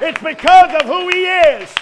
It's 0.00 0.22
because 0.22 0.72
of 0.74 0.86
who 0.86 1.08
He 1.08 1.24
is. 1.26 1.74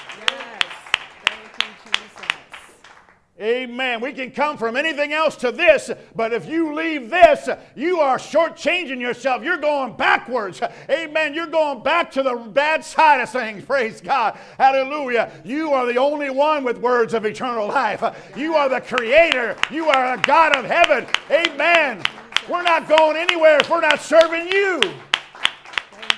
Amen. 3.40 4.00
We 4.00 4.12
can 4.12 4.30
come 4.30 4.56
from 4.56 4.76
anything 4.76 5.12
else 5.12 5.34
to 5.36 5.50
this, 5.50 5.90
but 6.14 6.32
if 6.32 6.46
you 6.46 6.74
leave 6.74 7.10
this, 7.10 7.48
you 7.74 7.98
are 7.98 8.16
shortchanging 8.16 9.00
yourself. 9.00 9.42
You're 9.42 9.56
going 9.56 9.96
backwards. 9.96 10.62
Amen. 10.88 11.34
You're 11.34 11.48
going 11.48 11.82
back 11.82 12.12
to 12.12 12.22
the 12.22 12.36
bad 12.36 12.84
side 12.84 13.20
of 13.20 13.30
things. 13.30 13.64
Praise 13.64 14.00
God. 14.00 14.38
Hallelujah. 14.58 15.32
You 15.44 15.72
are 15.72 15.86
the 15.86 15.98
only 15.98 16.30
one 16.30 16.62
with 16.62 16.78
words 16.78 17.14
of 17.14 17.24
eternal 17.24 17.66
life. 17.66 18.04
You 18.36 18.54
are 18.54 18.68
the 18.68 18.80
creator. 18.80 19.56
You 19.72 19.88
are 19.88 20.14
a 20.14 20.18
God 20.18 20.56
of 20.56 20.64
heaven. 20.64 21.06
Amen. 21.28 22.04
We're 22.48 22.62
not 22.62 22.88
going 22.88 23.16
anywhere 23.16 23.58
if 23.58 23.70
we're 23.70 23.80
not 23.80 24.00
serving 24.00 24.48
you. 24.48 24.80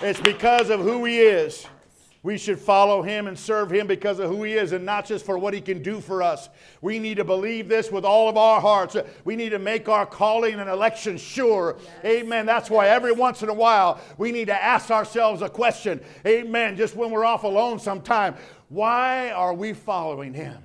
It's 0.03 0.21
because 0.21 0.71
of 0.71 0.81
who 0.81 1.05
He 1.05 1.21
is. 1.21 1.67
We 2.25 2.39
should 2.39 2.59
follow 2.59 3.03
him 3.03 3.27
and 3.27 3.39
serve 3.39 3.71
him 3.71 3.87
because 3.87 4.19
of 4.19 4.31
who 4.31 4.45
he 4.45 4.55
is 4.55 4.73
and 4.73 4.83
not 4.83 5.05
just 5.05 5.27
for 5.27 5.37
what 5.37 5.53
he 5.53 5.61
can 5.61 5.83
do 5.83 6.01
for 6.01 6.23
us. 6.23 6.49
We 6.81 6.99
need 6.99 7.19
to 7.19 7.25
believe 7.25 7.69
this 7.69 7.93
with 7.93 8.07
all 8.07 8.31
of 8.31 8.39
our 8.39 8.63
hearts. 8.63 8.97
We 9.27 9.37
need 9.37 9.51
to 9.51 9.59
make 9.59 9.91
our 9.91 10.07
calling 10.07 10.59
and 10.59 10.71
election 10.71 11.19
sure. 11.19 11.77
Yes. 11.79 12.05
Amen. 12.07 12.47
That's 12.47 12.71
why 12.71 12.89
every 12.89 13.13
once 13.13 13.43
in 13.43 13.51
a 13.51 13.55
while 13.55 14.01
we 14.17 14.33
need 14.33 14.47
to 14.47 14.55
ask 14.55 14.91
ourselves 14.91 15.43
a 15.43 15.51
question. 15.51 16.01
Amen. 16.27 16.79
Just 16.79 16.97
when 16.97 17.11
we're 17.11 17.27
off 17.27 17.45
alone 17.45 17.79
sometime. 17.79 18.37
Why 18.71 19.31
are 19.33 19.53
we 19.53 19.75
following 19.75 20.33
him? 20.33 20.57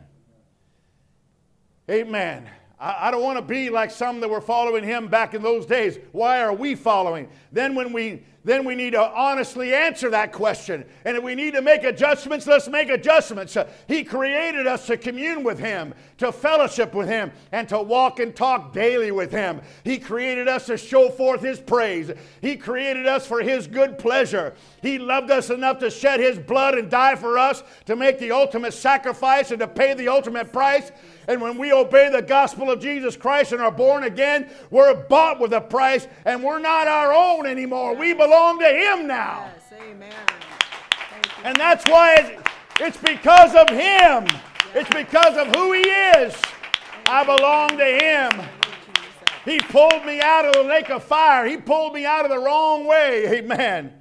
Amen. 1.89 2.49
I, 2.79 3.11
don't 3.11 3.21
want 3.21 3.37
to 3.37 3.41
be 3.41 3.69
like 3.69 3.91
some 3.91 4.21
that 4.21 4.29
were 4.29 4.39
following 4.39 4.83
him 4.83 5.07
back 5.07 5.33
in 5.33 5.41
those 5.41 5.65
days. 5.65 5.99
Why 6.13 6.41
are 6.41 6.53
we 6.53 6.75
following? 6.75 7.27
Then 7.51 7.75
when 7.75 7.91
we 7.91 8.23
then 8.45 8.63
we 8.63 8.73
need 8.73 8.91
to 8.91 9.01
honestly 9.01 9.73
answer 9.73 10.09
that 10.11 10.31
question. 10.31 10.85
And 11.03 11.17
if 11.17 11.23
we 11.23 11.35
need 11.35 11.53
to 11.55 11.61
make 11.61 11.83
adjustments, 11.83 12.47
let's 12.47 12.69
make 12.69 12.89
adjustments. 12.89 13.57
He 13.87 14.03
created 14.03 14.65
us 14.65 14.87
to 14.87 14.95
commune 14.95 15.43
with 15.43 15.59
Him, 15.59 15.93
to 16.19 16.31
fellowship 16.31 16.93
with 16.93 17.09
Him, 17.09 17.31
and 17.51 17.67
to 17.67 17.81
walk 17.81 18.19
and 18.19 18.33
talk 18.33 18.71
daily 18.71 19.11
with 19.11 19.31
Him. 19.31 19.61
He 19.83 19.97
created 19.97 20.47
us 20.47 20.67
to 20.67 20.77
show 20.77 21.09
forth 21.09 21.41
His 21.41 21.59
praise. 21.59 22.11
He 22.41 22.55
created 22.55 23.07
us 23.07 23.27
for 23.27 23.41
His 23.41 23.67
good 23.67 23.97
pleasure. 23.97 24.53
He 24.81 24.99
loved 24.99 25.31
us 25.31 25.49
enough 25.49 25.79
to 25.79 25.91
shed 25.91 26.21
His 26.21 26.39
blood 26.39 26.77
and 26.77 26.89
die 26.89 27.15
for 27.15 27.37
us, 27.37 27.61
to 27.87 27.97
make 27.97 28.19
the 28.19 28.31
ultimate 28.31 28.73
sacrifice 28.73 29.51
and 29.51 29.59
to 29.59 29.67
pay 29.67 29.93
the 29.95 30.07
ultimate 30.07 30.53
price. 30.53 30.91
And 31.27 31.41
when 31.41 31.57
we 31.57 31.71
obey 31.71 32.09
the 32.09 32.23
gospel 32.23 32.71
of 32.71 32.79
Jesus 32.79 33.15
Christ 33.15 33.51
and 33.51 33.61
are 33.61 33.69
born 33.69 34.05
again, 34.05 34.49
we're 34.71 34.95
bought 34.95 35.39
with 35.39 35.53
a 35.53 35.61
price 35.61 36.07
and 36.25 36.41
we're 36.41 36.57
not 36.57 36.87
our 36.87 37.13
own 37.13 37.45
anymore. 37.45 37.95
We 37.95 38.13
belong 38.13 38.28
to 38.29 38.67
Him 38.67 39.07
now. 39.07 39.51
Yes, 39.53 39.81
amen. 39.81 40.13
And 41.43 41.55
that's 41.55 41.85
why 41.89 42.37
it's 42.79 42.97
because 42.97 43.55
of 43.55 43.69
Him. 43.69 44.27
It's 44.75 44.89
because 44.89 45.35
of 45.37 45.55
who 45.55 45.73
He 45.73 45.81
is. 45.81 46.35
I 47.05 47.23
belong 47.23 47.69
to 47.77 47.85
Him. 47.85 48.31
He 49.45 49.59
pulled 49.59 50.05
me 50.05 50.21
out 50.21 50.45
of 50.45 50.53
the 50.53 50.63
lake 50.63 50.89
of 50.91 51.03
fire. 51.03 51.45
He 51.45 51.57
pulled 51.57 51.93
me 51.93 52.05
out 52.05 52.25
of 52.25 52.29
the 52.29 52.37
wrong 52.37 52.85
way. 52.85 53.27
Amen. 53.39 53.98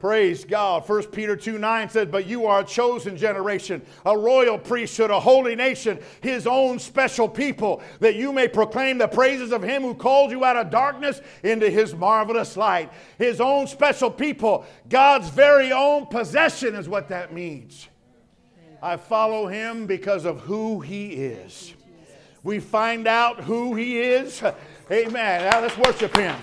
Praise 0.00 0.46
God. 0.46 0.88
1 0.88 1.08
Peter 1.08 1.36
2 1.36 1.58
9 1.58 1.90
says, 1.90 2.08
But 2.10 2.26
you 2.26 2.46
are 2.46 2.60
a 2.60 2.64
chosen 2.64 3.18
generation, 3.18 3.82
a 4.06 4.16
royal 4.16 4.56
priesthood, 4.56 5.10
a 5.10 5.20
holy 5.20 5.54
nation, 5.54 5.98
his 6.22 6.46
own 6.46 6.78
special 6.78 7.28
people, 7.28 7.82
that 8.00 8.16
you 8.16 8.32
may 8.32 8.48
proclaim 8.48 8.96
the 8.96 9.06
praises 9.06 9.52
of 9.52 9.62
him 9.62 9.82
who 9.82 9.94
called 9.94 10.30
you 10.30 10.42
out 10.42 10.56
of 10.56 10.70
darkness 10.70 11.20
into 11.42 11.68
his 11.68 11.94
marvelous 11.94 12.56
light. 12.56 12.90
His 13.18 13.42
own 13.42 13.66
special 13.66 14.10
people, 14.10 14.64
God's 14.88 15.28
very 15.28 15.70
own 15.70 16.06
possession 16.06 16.74
is 16.74 16.88
what 16.88 17.08
that 17.10 17.34
means. 17.34 17.86
I 18.82 18.96
follow 18.96 19.48
him 19.48 19.86
because 19.86 20.24
of 20.24 20.40
who 20.40 20.80
he 20.80 21.08
is. 21.08 21.74
We 22.42 22.58
find 22.58 23.06
out 23.06 23.40
who 23.44 23.74
he 23.74 24.00
is. 24.00 24.42
Amen. 24.90 25.50
Now 25.50 25.60
let's 25.60 25.76
worship 25.76 26.16
him. 26.16 26.34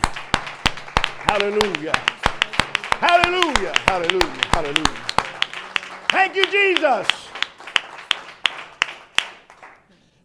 Hallelujah. 1.26 2.00
Hallelujah. 3.00 3.74
Hallelujah. 3.86 4.46
Hallelujah. 4.48 5.06
Thank 6.10 6.36
you, 6.36 6.48
Jesus. 6.48 7.08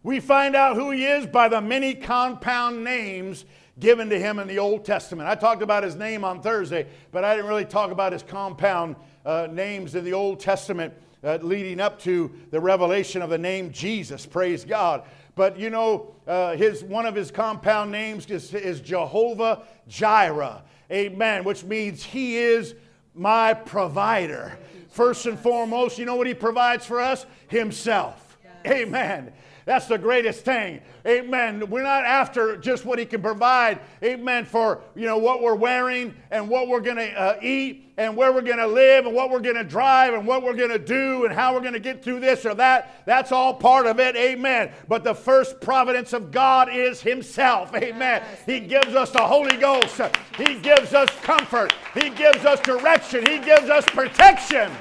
We 0.01 0.19
find 0.19 0.55
out 0.55 0.75
who 0.75 0.89
he 0.89 1.05
is 1.05 1.27
by 1.27 1.49
the 1.49 1.61
many 1.61 1.93
compound 1.93 2.83
names 2.83 3.45
given 3.79 4.09
to 4.09 4.19
him 4.19 4.39
in 4.39 4.47
the 4.47 4.57
Old 4.57 4.85
Testament. 4.85 5.29
I 5.29 5.35
talked 5.35 5.61
about 5.61 5.83
his 5.83 5.95
name 5.95 6.23
on 6.23 6.41
Thursday, 6.41 6.87
but 7.11 7.23
I 7.23 7.35
didn't 7.35 7.47
really 7.47 7.65
talk 7.65 7.91
about 7.91 8.11
his 8.11 8.23
compound 8.23 8.95
uh, 9.23 9.47
names 9.51 9.93
in 9.93 10.03
the 10.03 10.13
Old 10.13 10.39
Testament 10.39 10.95
uh, 11.23 11.37
leading 11.43 11.79
up 11.79 11.99
to 12.01 12.31
the 12.49 12.59
revelation 12.59 13.21
of 13.21 13.29
the 13.29 13.37
name 13.37 13.71
Jesus. 13.71 14.25
Praise 14.25 14.65
God. 14.65 15.03
But 15.35 15.59
you 15.59 15.69
know, 15.69 16.15
uh, 16.27 16.55
his, 16.55 16.83
one 16.83 17.05
of 17.05 17.13
his 17.13 17.29
compound 17.29 17.91
names 17.91 18.25
is, 18.31 18.51
is 18.51 18.81
Jehovah 18.81 19.61
Jireh. 19.87 20.63
Amen, 20.93 21.43
which 21.43 21.63
means 21.63 22.03
he 22.03 22.37
is 22.37 22.75
my 23.15 23.53
provider. 23.53 24.57
First 24.89 25.25
and 25.25 25.39
foremost, 25.39 25.97
you 25.97 26.05
know 26.05 26.15
what 26.15 26.27
he 26.27 26.35
provides 26.35 26.85
for 26.85 27.01
us? 27.01 27.25
Himself. 27.47 28.37
Amen. 28.67 29.33
That's 29.65 29.87
the 29.87 29.97
greatest 29.97 30.43
thing. 30.43 30.81
Amen. 31.05 31.69
We're 31.69 31.83
not 31.83 32.05
after 32.05 32.57
just 32.57 32.85
what 32.85 32.99
he 32.99 33.05
can 33.05 33.21
provide. 33.21 33.79
Amen. 34.03 34.45
For, 34.45 34.81
you 34.95 35.05
know, 35.05 35.17
what 35.17 35.41
we're 35.41 35.55
wearing 35.55 36.13
and 36.31 36.49
what 36.49 36.67
we're 36.67 36.81
going 36.81 36.97
to 36.97 37.11
uh, 37.13 37.39
eat 37.41 37.91
and 37.97 38.17
where 38.17 38.33
we're 38.33 38.41
going 38.41 38.57
to 38.57 38.67
live 38.67 39.05
and 39.05 39.15
what 39.15 39.29
we're 39.29 39.39
going 39.39 39.55
to 39.55 39.63
drive 39.63 40.13
and 40.13 40.25
what 40.25 40.43
we're 40.43 40.55
going 40.55 40.71
to 40.71 40.79
do 40.79 41.25
and 41.25 41.33
how 41.33 41.53
we're 41.53 41.61
going 41.61 41.73
to 41.73 41.79
get 41.79 42.03
through 42.03 42.19
this 42.19 42.45
or 42.45 42.55
that. 42.55 43.03
That's 43.05 43.31
all 43.31 43.53
part 43.53 43.85
of 43.85 43.99
it. 43.99 44.15
Amen. 44.15 44.71
But 44.87 45.03
the 45.03 45.13
first 45.13 45.61
providence 45.61 46.11
of 46.13 46.31
God 46.31 46.69
is 46.73 47.01
himself. 47.01 47.73
Amen. 47.75 48.23
He 48.45 48.59
gives 48.59 48.95
us 48.95 49.11
the 49.11 49.21
Holy 49.21 49.57
Ghost. 49.57 50.01
He 50.37 50.55
gives 50.55 50.93
us 50.93 51.09
comfort. 51.21 51.73
He 51.93 52.09
gives 52.09 52.45
us 52.45 52.59
direction. 52.61 53.25
He 53.25 53.39
gives 53.39 53.69
us 53.69 53.85
protection. 53.85 54.71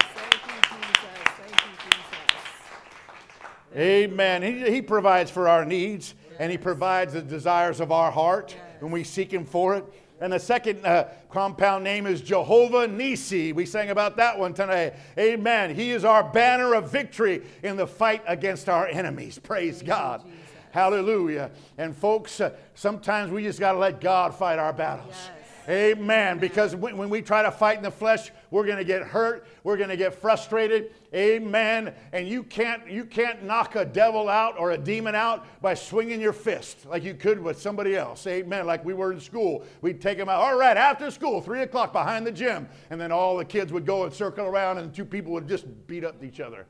Amen. 3.77 4.43
He, 4.43 4.71
he 4.71 4.83
provides 4.83 5.31
for 5.31 5.49
our 5.49 5.65
needs 5.65 6.15
and 6.39 6.51
He 6.51 6.59
provides 6.59 7.13
the 7.13 7.23
desires 7.23 7.81
of 7.81 7.93
our 7.93 8.11
heart 8.11 8.57
when 8.81 8.93
we 8.93 9.05
seek 9.05 9.33
Him 9.33 9.45
for 9.45 9.77
it. 9.77 9.85
And 10.21 10.33
the 10.33 10.39
second 10.39 10.87
uh, 10.87 11.09
compound 11.31 11.83
name 11.83 12.07
is 12.07 12.21
Jehovah 12.21 12.87
Nisi. 12.87 13.53
We 13.53 13.67
sang 13.67 13.91
about 13.91 14.17
that 14.19 14.39
one 14.39 14.55
tonight. 14.55 14.95
Amen. 15.19 15.75
He 15.75 15.91
is 15.91 16.05
our 16.05 16.23
banner 16.23 16.75
of 16.75 16.93
victory 16.93 17.43
in 17.65 17.77
the 17.77 17.87
fight 17.87 18.23
against 18.27 18.69
our 18.69 18.87
enemies. 18.87 19.39
Praise 19.39 19.83
God. 19.83 20.23
Hallelujah. 20.71 21.51
And 21.77 21.97
folks, 21.97 22.41
uh, 22.41 22.53
sometimes 22.75 23.33
we 23.33 23.43
just 23.43 23.59
got 23.59 23.73
to 23.73 23.79
let 23.79 24.01
God 24.01 24.35
fight 24.35 24.59
our 24.59 24.73
battles. 24.73 25.15
Yes. 25.17 25.42
Amen. 25.69 26.39
Because 26.39 26.75
when, 26.75 26.97
when 26.97 27.09
we 27.09 27.23
try 27.23 27.43
to 27.43 27.51
fight 27.51 27.77
in 27.77 27.83
the 27.83 27.91
flesh, 27.91 28.31
we're 28.51 28.67
going 28.67 28.79
to 28.79 28.85
get 28.85 29.03
hurt. 29.03 29.47
We're 29.63 29.77
going 29.77 29.91
to 29.91 29.97
get 29.97 30.15
frustrated. 30.15 30.93
Amen. 31.15 31.95
And 32.13 32.27
you 32.27 32.43
can't 32.43 32.89
you 32.91 33.05
can't 33.05 33.45
knock 33.45 33.77
a 33.77 33.85
devil 33.85 34.29
out 34.29 34.59
or 34.59 34.73
a 34.73 34.79
demon 34.79 35.15
out 35.15 35.47
by 35.61 35.75
swinging 35.75 36.21
your 36.21 36.33
fist 36.33 36.87
like 36.87 37.05
you 37.05 37.15
could 37.15 37.41
with 37.41 37.61
somebody 37.61 37.97
else. 37.97 38.27
Amen. 38.27 38.67
Like 38.67 38.85
we 38.85 38.95
were 38.95 39.13
in 39.13 39.21
school, 39.21 39.65
we'd 39.83 40.01
take 40.01 40.19
them 40.19 40.29
out. 40.29 40.41
All 40.41 40.59
right, 40.59 40.77
after 40.77 41.11
school, 41.11 41.41
three 41.41 41.63
o'clock 41.63 41.93
behind 41.93 42.27
the 42.27 42.33
gym, 42.33 42.69
and 42.91 43.01
then 43.01 43.13
all 43.13 43.37
the 43.37 43.45
kids 43.45 43.73
would 43.73 43.87
go 43.87 44.05
and 44.05 44.13
circle 44.13 44.47
around, 44.47 44.79
and 44.79 44.93
two 44.93 45.05
people 45.05 45.33
would 45.33 45.49
just 45.49 45.67
beat 45.87 46.05
up 46.05 46.23
each 46.25 46.41
other, 46.41 46.67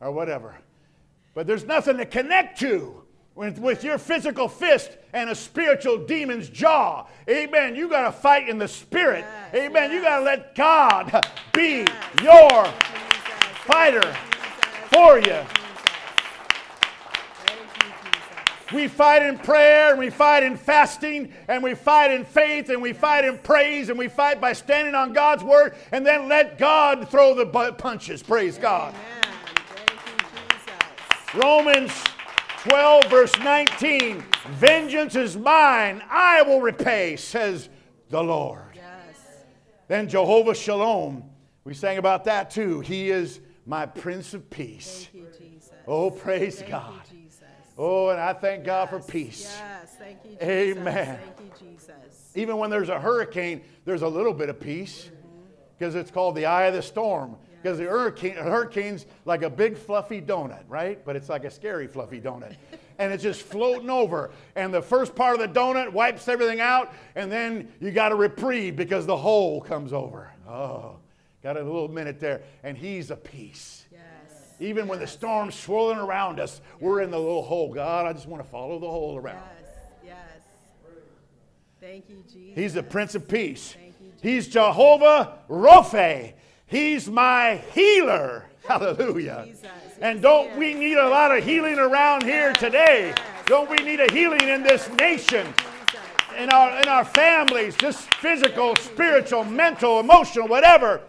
or 0.00 0.10
whatever. 0.10 0.56
But 1.34 1.46
there's 1.46 1.64
nothing 1.64 1.98
to 1.98 2.04
connect 2.04 2.58
to 2.60 3.01
with, 3.34 3.58
with 3.58 3.82
your 3.82 3.98
physical 3.98 4.48
fist 4.48 4.90
and 5.12 5.30
a 5.30 5.34
spiritual 5.34 5.98
demon's 6.06 6.48
jaw. 6.48 7.06
Amen. 7.28 7.74
You 7.74 7.88
got 7.88 8.02
to 8.02 8.12
fight 8.12 8.48
in 8.48 8.58
the 8.58 8.68
spirit. 8.68 9.24
Yes, 9.52 9.54
Amen. 9.54 9.90
Yes. 9.90 9.92
You 9.92 10.02
got 10.02 10.18
to 10.18 10.24
let 10.24 10.54
God 10.54 11.26
be 11.52 11.84
yes. 11.86 12.22
your 12.22 12.64
fighter 13.64 14.14
for 14.90 15.18
you. 15.18 15.40
We 18.72 18.88
fight 18.88 19.22
in 19.22 19.36
prayer 19.36 19.90
and 19.90 19.98
we 19.98 20.08
fight 20.08 20.42
in 20.42 20.56
fasting 20.56 21.30
and 21.46 21.62
we 21.62 21.74
fight 21.74 22.10
in 22.10 22.24
faith 22.24 22.70
and 22.70 22.80
we 22.80 22.94
fight 22.94 23.26
in 23.26 23.36
praise 23.36 23.90
and 23.90 23.98
we 23.98 24.08
fight 24.08 24.40
by 24.40 24.54
standing 24.54 24.94
on 24.94 25.12
God's 25.12 25.44
word 25.44 25.74
and 25.92 26.06
then 26.06 26.26
let 26.26 26.56
God 26.56 27.10
throw 27.10 27.34
the 27.34 27.44
punches. 27.72 28.22
Praise 28.22 28.56
God. 28.56 28.94
Romans 31.34 31.92
12, 32.62 33.06
verse 33.06 33.36
19 33.40 34.24
Vengeance 34.50 35.16
is 35.16 35.36
mine, 35.36 36.00
I 36.08 36.42
will 36.42 36.60
repay, 36.60 37.16
says 37.16 37.68
the 38.08 38.22
Lord. 38.22 38.62
Yes. 38.74 39.44
Then 39.88 40.08
Jehovah 40.08 40.54
Shalom, 40.54 41.24
we 41.64 41.74
sang 41.74 41.98
about 41.98 42.24
that 42.26 42.50
too. 42.50 42.78
He 42.78 43.10
is 43.10 43.40
my 43.66 43.86
Prince 43.86 44.32
of 44.32 44.48
Peace. 44.48 45.08
You, 45.12 45.26
oh, 45.88 46.12
praise 46.12 46.58
thank 46.58 46.70
God. 46.70 47.00
You, 47.12 47.28
oh, 47.78 48.10
and 48.10 48.20
I 48.20 48.32
thank 48.32 48.64
God 48.64 48.88
yes. 48.92 49.06
for 49.06 49.12
peace. 49.12 49.58
Yes, 49.58 49.96
thank 49.98 50.18
you, 50.24 50.30
Jesus. 50.30 50.48
Amen. 50.48 51.18
Thank 51.18 51.40
you, 51.40 51.68
Jesus. 51.68 52.32
Even 52.36 52.58
when 52.58 52.70
there's 52.70 52.90
a 52.90 53.00
hurricane, 53.00 53.62
there's 53.84 54.02
a 54.02 54.08
little 54.08 54.34
bit 54.34 54.48
of 54.48 54.60
peace 54.60 55.10
because 55.76 55.94
mm-hmm. 55.94 56.00
it's 56.00 56.12
called 56.12 56.36
the 56.36 56.46
eye 56.46 56.66
of 56.66 56.74
the 56.74 56.82
storm. 56.82 57.36
Because 57.62 57.78
the 57.78 57.84
hurricane, 57.84 58.34
hurricane's 58.34 59.06
like 59.24 59.42
a 59.42 59.50
big 59.50 59.76
fluffy 59.76 60.20
donut, 60.20 60.64
right? 60.68 61.04
But 61.04 61.14
it's 61.14 61.28
like 61.28 61.44
a 61.44 61.50
scary 61.50 61.86
fluffy 61.86 62.20
donut. 62.20 62.56
and 62.98 63.12
it's 63.12 63.22
just 63.22 63.42
floating 63.42 63.88
over. 63.88 64.32
And 64.56 64.74
the 64.74 64.82
first 64.82 65.14
part 65.14 65.40
of 65.40 65.40
the 65.40 65.60
donut 65.60 65.92
wipes 65.92 66.26
everything 66.26 66.60
out, 66.60 66.92
and 67.14 67.30
then 67.30 67.72
you 67.80 67.92
got 67.92 68.10
a 68.10 68.16
reprieve 68.16 68.74
because 68.74 69.06
the 69.06 69.16
hole 69.16 69.60
comes 69.60 69.92
over. 69.92 70.32
Oh, 70.48 70.96
got 71.40 71.56
a 71.56 71.62
little 71.62 71.86
minute 71.86 72.18
there. 72.18 72.42
And 72.64 72.76
he's 72.76 73.12
a 73.12 73.16
peace. 73.16 73.84
Yes. 73.92 74.00
Even 74.58 74.84
yes. 74.84 74.90
when 74.90 74.98
the 74.98 75.06
storm's 75.06 75.54
swirling 75.54 75.98
around 75.98 76.40
us, 76.40 76.60
yes. 76.64 76.82
we're 76.82 77.00
in 77.00 77.12
the 77.12 77.18
little 77.18 77.44
hole. 77.44 77.72
God, 77.72 78.06
I 78.06 78.12
just 78.12 78.26
want 78.26 78.42
to 78.42 78.48
follow 78.48 78.80
the 78.80 78.90
hole 78.90 79.16
around. 79.16 79.42
Yes, 80.04 80.16
yes. 80.84 80.94
Thank 81.80 82.08
you, 82.08 82.24
Jesus. 82.32 82.56
He's 82.56 82.74
the 82.74 82.82
Prince 82.82 83.14
of 83.14 83.28
Peace. 83.28 83.76
You, 83.80 83.92
He's 84.20 84.48
Jehovah 84.48 85.38
Rophe. 85.48 86.34
He's 86.72 87.06
my 87.06 87.62
healer. 87.74 88.46
Hallelujah. 88.66 89.46
And 90.00 90.22
don't 90.22 90.56
we 90.56 90.72
need 90.72 90.96
a 90.96 91.06
lot 91.06 91.36
of 91.36 91.44
healing 91.44 91.78
around 91.78 92.22
here 92.22 92.54
today? 92.54 93.14
Don't 93.44 93.68
we 93.68 93.76
need 93.76 94.00
a 94.00 94.10
healing 94.10 94.48
in 94.48 94.62
this 94.62 94.88
nation? 94.92 95.46
In 96.38 96.48
our, 96.48 96.80
in 96.80 96.88
our 96.88 97.04
families, 97.04 97.76
just 97.76 98.12
physical, 98.14 98.74
spiritual, 98.76 99.44
mental, 99.44 100.00
emotional, 100.00 100.48
whatever. 100.48 101.02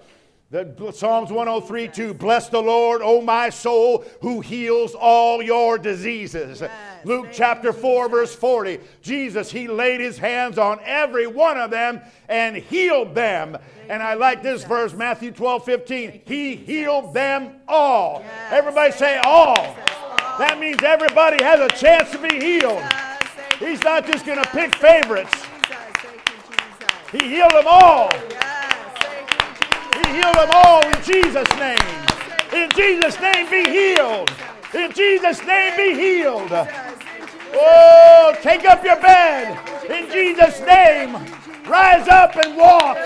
The, 0.52 0.92
Psalms 0.94 1.32
103 1.32 1.88
2 1.88 2.14
Bless 2.14 2.50
the 2.50 2.62
Lord, 2.62 3.02
O 3.02 3.22
my 3.22 3.50
soul, 3.50 4.04
who 4.22 4.42
heals 4.42 4.94
all 4.94 5.42
your 5.42 5.78
diseases. 5.78 6.60
Yes, 6.60 6.72
Luke 7.06 7.28
chapter 7.32 7.74
4, 7.74 8.10
verse 8.10 8.36
40. 8.36 8.80
Jesus, 9.02 9.52
he 9.52 9.68
laid 9.68 10.00
his 10.00 10.18
hands 10.18 10.58
on 10.58 10.80
every 10.84 11.28
one 11.28 11.58
of 11.58 11.72
them 11.72 12.02
and 12.30 12.56
healed 12.56 13.16
them. 13.16 13.58
And 13.90 14.02
I 14.02 14.14
like 14.14 14.42
this 14.42 14.64
verse, 14.64 14.94
Matthew 14.94 15.32
12 15.32 15.66
15. 15.66 16.22
He 16.26 16.56
healed 16.56 17.14
them 17.14 17.56
all. 17.68 18.24
Everybody 18.50 18.92
say 18.92 19.20
all. 19.24 19.76
That 20.40 20.58
means 20.60 20.82
everybody 20.84 21.44
has 21.44 21.60
a 21.60 21.70
chance 21.76 22.12
to 22.12 22.18
be 22.18 22.40
healed. 22.40 22.84
He's 23.60 23.84
not 23.84 24.06
just 24.06 24.26
going 24.26 24.42
to 24.42 24.50
pick 24.50 24.76
favorites, 24.76 25.34
he 27.12 27.30
healed 27.30 27.52
them 27.52 27.66
all 27.68 28.10
heal 30.14 30.32
them 30.34 30.50
all 30.54 30.82
in 30.86 31.04
Jesus' 31.04 31.50
name. 31.58 31.78
In 32.54 32.70
Jesus' 32.76 33.20
name, 33.20 33.50
be 33.50 33.70
healed. 33.70 34.32
In 34.74 34.92
Jesus' 34.92 35.44
name, 35.46 35.76
be 35.76 35.96
healed. 35.96 36.52
Oh, 37.56 38.36
take 38.42 38.66
up 38.66 38.84
your 38.84 39.00
bed. 39.00 39.58
In 39.90 40.10
Jesus' 40.12 40.60
name, 40.62 41.16
rise 41.68 42.08
up 42.08 42.36
and 42.36 42.58
walk. 42.58 42.98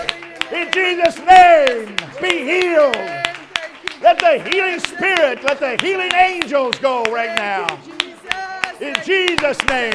In 0.52 0.72
Jesus' 0.72 1.18
name, 1.18 1.94
be 2.20 2.44
healed. 2.44 2.96
Let 4.00 4.18
the 4.20 4.42
healing 4.50 4.80
spirit, 4.80 5.42
let 5.44 5.60
the 5.60 5.76
healing 5.84 6.12
angels 6.14 6.78
go 6.78 7.02
right 7.04 7.36
now. 7.36 7.66
In 8.80 8.94
Jesus' 9.04 9.60
name. 9.66 9.92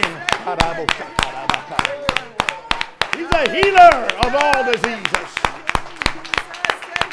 He's 3.16 3.32
a 3.32 3.50
healer 3.50 4.08
of 4.20 4.36
all 4.36 4.64
diseases. 4.72 5.30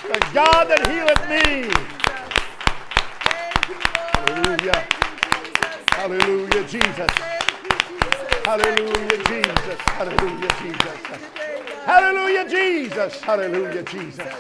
The 0.03 0.21
God 0.35 0.69
that 0.69 0.87
healeth 0.91 1.29
me. 1.29 1.71
Hallelujah. 4.13 5.00
Hallelujah, 6.01 6.65
Jesus. 6.65 7.11
Hallelujah, 8.47 9.23
Jesus. 9.25 9.81
Hallelujah, 9.85 10.49
Jesus. 10.63 11.21
Hallelujah, 11.85 12.49
Jesus. 12.49 13.21
Hallelujah, 13.21 13.83
Jesus. 13.83 14.35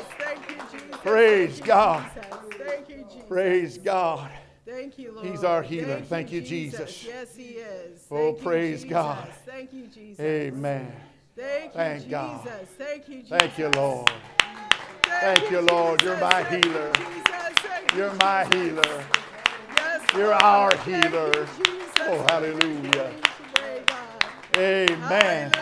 Praise 1.03 1.61
God. 1.61 2.11
Thank 2.57 2.88
you, 2.88 2.96
Jesus. 3.12 3.29
Praise 3.29 3.77
God. 3.77 4.31
Thank 4.64 4.99
you, 4.99 5.12
Lord. 5.12 5.27
He's 5.27 5.44
our 5.44 5.62
healer. 5.62 5.96
Thank, 5.96 6.09
Thank 6.09 6.33
you, 6.33 6.40
Jesus. 6.40 6.96
Jesus. 6.99 7.05
Yes, 7.05 7.37
He 7.37 7.49
is. 7.59 8.07
Oh, 8.11 8.33
praise 8.33 8.83
God. 8.83 9.29
Thank 9.44 9.75
you, 9.75 9.87
Jesus. 9.87 10.18
Amen. 10.18 10.90
Thank, 11.37 11.75
Thank 11.75 12.05
you, 12.07 12.11
God. 12.11 12.42
Jesus. 12.42 12.68
Thank 12.79 13.09
you, 13.11 13.20
Jesus. 13.20 13.38
Thank 13.38 13.59
you, 13.59 13.68
Lord. 13.68 14.11
Thank 15.03 15.51
you, 15.51 15.61
Lord. 15.61 16.01
You're 16.01 16.16
my 16.16 16.42
healer. 16.44 16.90
You're 17.94 18.14
my 18.14 18.46
healer. 18.46 19.05
You're 20.14 20.35
our 20.35 20.77
healer. 20.79 21.46
Oh, 22.01 22.27
hallelujah. 22.29 23.14
Amen. 24.57 25.53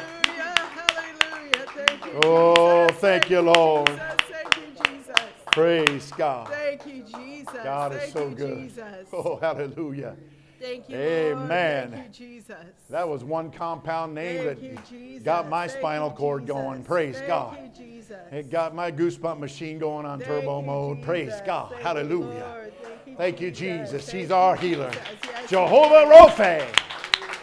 Oh, 2.24 2.88
thank 2.94 3.28
you, 3.28 3.40
Lord. 3.42 3.88
Jesus. 3.88 4.02
Thank 4.30 4.56
you, 4.56 4.84
Jesus. 4.84 5.16
Praise 5.52 6.12
God. 6.12 6.48
Thank 6.48 6.87
you, 6.87 7.02
Jesus. 7.02 7.52
God 7.62 7.94
is 7.94 8.12
so 8.12 8.30
good. 8.30 8.72
Oh, 9.12 9.37
hallelujah. 9.37 10.16
Thank 10.61 10.88
you, 10.88 10.96
Amen. 10.96 11.90
Lord. 11.90 11.92
Thank 11.92 12.20
you, 12.20 12.26
Jesus. 12.26 12.56
That 12.88 13.06
was 13.06 13.22
one 13.24 13.50
compound 13.50 14.14
name 14.14 14.44
Thank 14.44 14.61
that 14.61 14.62
you, 14.62 14.78
Jesus. 14.88 15.24
got 15.24 15.48
my 15.48 15.68
Thank 15.68 15.78
spinal 15.78 16.11
cord 16.11 16.42
Jesus. 16.42 16.54
going. 16.54 16.84
Praise 16.84 17.16
Thank 17.16 17.28
God. 17.28 17.58
you, 17.62 17.84
Jesus. 17.84 18.16
It 18.32 18.50
got 18.50 18.74
my 18.74 18.90
goosebump 18.90 19.38
machine 19.38 19.78
going 19.78 20.06
on 20.06 20.18
Thank 20.18 20.30
turbo 20.30 20.62
mode. 20.62 21.02
Praise 21.02 21.34
God. 21.44 21.74
Hallelujah. 21.74 22.70
Thank 23.18 23.40
you, 23.40 23.50
Jesus. 23.50 24.07
Thank 24.07 24.16
He's 24.16 24.31
our 24.31 24.57
Jesus. 24.57 24.70
healer. 24.70 24.92
Yes, 24.94 25.50
Jehovah 25.50 26.07
Rophe. 26.09 26.64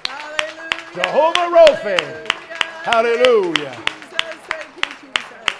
Hallelujah. 0.07 0.95
Jehovah 0.95 1.49
Rophe. 1.51 1.99
Hallelujah. 2.83 3.75
Jesus, 3.75 4.37
thank 4.47 4.71
you, 4.77 4.87
Jesus. 5.01 5.51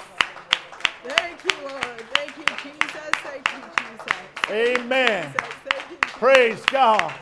Thank 1.04 1.44
you, 1.44 1.68
Lord. 1.68 2.00
Thank 2.14 2.38
you, 2.38 2.46
Jesus. 2.64 3.12
Thank 3.28 3.46
you, 3.52 3.60
Jesus. 3.76 4.80
Amen. 4.80 5.34
Jesus, 5.34 5.54
Thank 5.68 5.92
you, 5.92 5.98
Jesus. 6.02 6.18
Praise 6.18 6.66
God. 6.68 7.14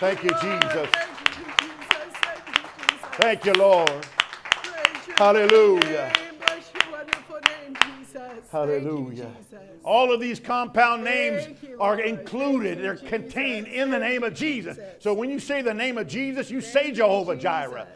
Thank, 0.00 0.24
you, 0.24 0.30
Jesus. 0.30 0.42
Thank 0.42 1.20
you, 1.22 1.44
Jesus. 1.62 2.10
Thank 2.20 2.46
you, 2.48 2.64
Jesus. 2.88 3.06
Thank 3.12 3.44
you, 3.44 3.52
Lord. 3.52 4.06
Hallelujah. 5.16 6.12
name. 6.16 6.34
Bless 6.40 6.66
your 6.74 6.98
wonderful 6.98 7.38
name, 7.46 7.78
Jesus. 7.86 8.35
Hallelujah. 8.50 9.24
Thank 9.24 9.36
you, 9.52 9.58
Jesus. 9.58 9.80
All 9.84 10.12
of 10.12 10.20
these 10.20 10.40
compound 10.40 11.04
names 11.04 11.48
you, 11.62 11.80
are 11.80 12.00
included, 12.00 12.78
they're 12.78 12.94
Jesus. 12.94 13.08
contained 13.08 13.66
in 13.66 13.90
the 13.90 13.98
name 13.98 14.22
of 14.22 14.34
Jesus. 14.34 14.76
Jesus. 14.76 15.02
So 15.02 15.14
when 15.14 15.30
you 15.30 15.38
say 15.38 15.62
the 15.62 15.74
name 15.74 15.98
of 15.98 16.06
Jesus, 16.08 16.50
you 16.50 16.60
say 16.60 16.72
Thank 16.72 16.86
you, 16.88 16.94
Jehovah 16.94 17.36
Jireh. 17.36 17.86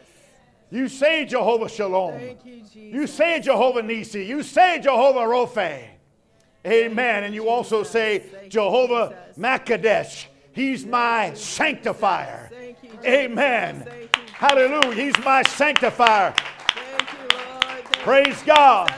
You 0.70 0.88
say 0.88 1.24
Jehovah 1.24 1.68
Shalom. 1.68 2.12
Thank 2.12 2.44
you, 2.44 2.60
Jesus. 2.60 2.76
You 2.76 3.06
say 3.06 3.40
Jehovah 3.40 3.82
Nisi. 3.82 4.24
You 4.24 4.42
say 4.42 4.80
Jehovah 4.80 5.26
Rophe. 5.26 5.90
Amen. 6.66 7.24
And 7.24 7.34
you 7.34 7.48
also 7.48 7.82
say 7.82 8.24
Jehovah. 8.48 9.16
Makadesh. 9.38 10.26
He's 10.52 10.84
my 10.84 11.32
sanctifier. 11.34 12.48
Thank 12.52 12.82
you, 12.82 12.90
Jesus. 12.90 13.06
Amen. 13.06 13.82
Thank 13.84 14.00
you, 14.00 14.08
Jesus. 14.20 14.30
Hallelujah. 14.34 15.02
He's 15.02 15.18
my 15.24 15.42
sanctifier. 15.42 16.34
Thank 16.34 17.12
you, 17.12 17.38
Lord. 17.38 17.64
Thank 17.64 17.86
Praise 17.98 18.42
God. 18.42 18.94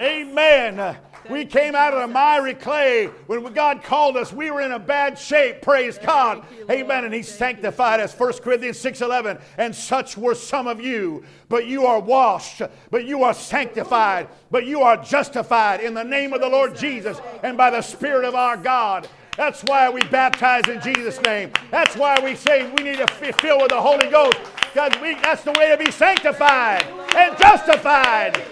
Amen. 0.00 0.78
Uh, 0.78 0.94
we 1.30 1.44
came 1.44 1.74
out 1.74 1.92
of 1.92 2.00
the 2.00 2.06
miry 2.06 2.54
clay. 2.54 3.06
When 3.26 3.52
God 3.52 3.82
called 3.82 4.16
us, 4.16 4.32
we 4.32 4.50
were 4.50 4.60
in 4.60 4.72
a 4.72 4.78
bad 4.78 5.18
shape. 5.18 5.62
Praise 5.62 5.98
God. 5.98 6.44
Amen. 6.70 7.04
And 7.04 7.14
He 7.14 7.22
sanctified 7.22 8.00
us. 8.00 8.18
1 8.18 8.34
Corinthians 8.34 8.78
6.11. 8.78 9.40
And 9.58 9.74
such 9.74 10.16
were 10.16 10.34
some 10.34 10.66
of 10.66 10.80
you. 10.80 11.24
But 11.48 11.66
you 11.66 11.86
are 11.86 12.00
washed. 12.00 12.62
But 12.90 13.06
you 13.06 13.24
are 13.24 13.34
sanctified. 13.34 14.28
But 14.50 14.66
you 14.66 14.82
are 14.82 14.96
justified 14.96 15.80
in 15.80 15.94
the 15.94 16.04
name 16.04 16.32
of 16.32 16.40
the 16.40 16.48
Lord 16.48 16.76
Jesus 16.76 17.18
and 17.42 17.56
by 17.56 17.70
the 17.70 17.82
Spirit 17.82 18.24
of 18.24 18.34
our 18.34 18.56
God. 18.56 19.08
That's 19.36 19.62
why 19.64 19.90
we 19.90 20.00
baptize 20.02 20.66
in 20.68 20.80
Jesus' 20.80 21.20
name. 21.22 21.50
That's 21.70 21.96
why 21.96 22.18
we 22.22 22.36
say 22.36 22.70
we 22.72 22.84
need 22.84 22.98
to 22.98 23.06
be 23.20 23.32
filled 23.32 23.62
with 23.62 23.70
the 23.70 23.80
Holy 23.80 24.08
Ghost. 24.08 24.38
Because 24.72 24.92
we, 25.00 25.14
that's 25.14 25.42
the 25.42 25.52
way 25.52 25.70
to 25.70 25.76
be 25.76 25.90
sanctified 25.90 26.84
and 27.14 27.36
justified 27.38 28.42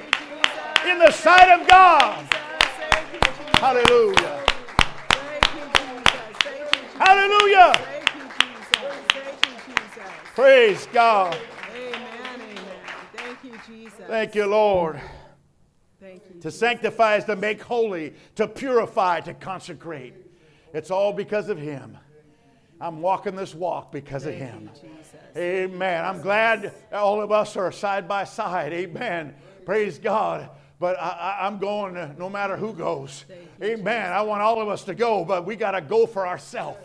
in 0.86 0.98
the 0.98 1.10
sight 1.10 1.60
of 1.60 1.66
God. 1.66 2.26
Thank 2.30 3.12
you. 3.12 3.60
Hallelujah. 3.60 4.44
Thank 5.08 5.54
you. 5.54 5.64
Thank 6.42 6.74
you. 6.74 6.98
Hallelujah. 6.98 7.72
Thank 7.74 8.14
you. 8.14 8.20
Thank 8.30 9.68
you. 9.68 10.34
Praise 10.34 10.86
God. 10.92 11.38
Amen. 11.74 12.00
Amen. 12.34 12.58
Thank 13.14 13.44
you, 13.44 13.58
Jesus. 13.66 14.00
Thank 14.06 14.34
you, 14.34 14.46
Lord. 14.46 15.00
Thank 16.00 16.22
you. 16.34 16.40
To 16.40 16.50
sanctify 16.50 17.16
is 17.16 17.24
to 17.24 17.36
make 17.36 17.62
holy, 17.62 18.14
to 18.34 18.46
purify, 18.46 19.20
to 19.20 19.34
consecrate. 19.34 20.14
It's 20.74 20.90
all 20.90 21.12
because 21.12 21.48
of 21.48 21.58
Him. 21.58 21.96
I'm 22.80 23.00
walking 23.00 23.36
this 23.36 23.54
walk 23.54 23.92
because 23.92 24.26
of 24.26 24.34
Him. 24.34 24.68
Jesus. 24.74 24.90
Amen. 25.36 26.04
I'm 26.04 26.20
glad 26.20 26.72
all 26.92 27.22
of 27.22 27.32
us 27.32 27.56
are 27.56 27.72
side 27.72 28.06
by 28.06 28.24
side. 28.24 28.72
Amen. 28.72 29.34
Praise 29.64 29.98
God. 29.98 30.50
But 30.78 30.98
I, 30.98 31.08
I, 31.40 31.46
I'm 31.46 31.58
going 31.58 31.94
no 32.18 32.28
matter 32.28 32.56
who 32.56 32.72
goes. 32.72 33.24
Amen. 33.62 34.12
I 34.12 34.22
want 34.22 34.42
all 34.42 34.60
of 34.60 34.68
us 34.68 34.84
to 34.84 34.94
go, 34.94 35.24
but 35.24 35.46
we 35.46 35.56
got 35.56 35.72
to 35.72 35.80
go 35.80 36.06
for 36.06 36.26
ourselves. 36.26 36.78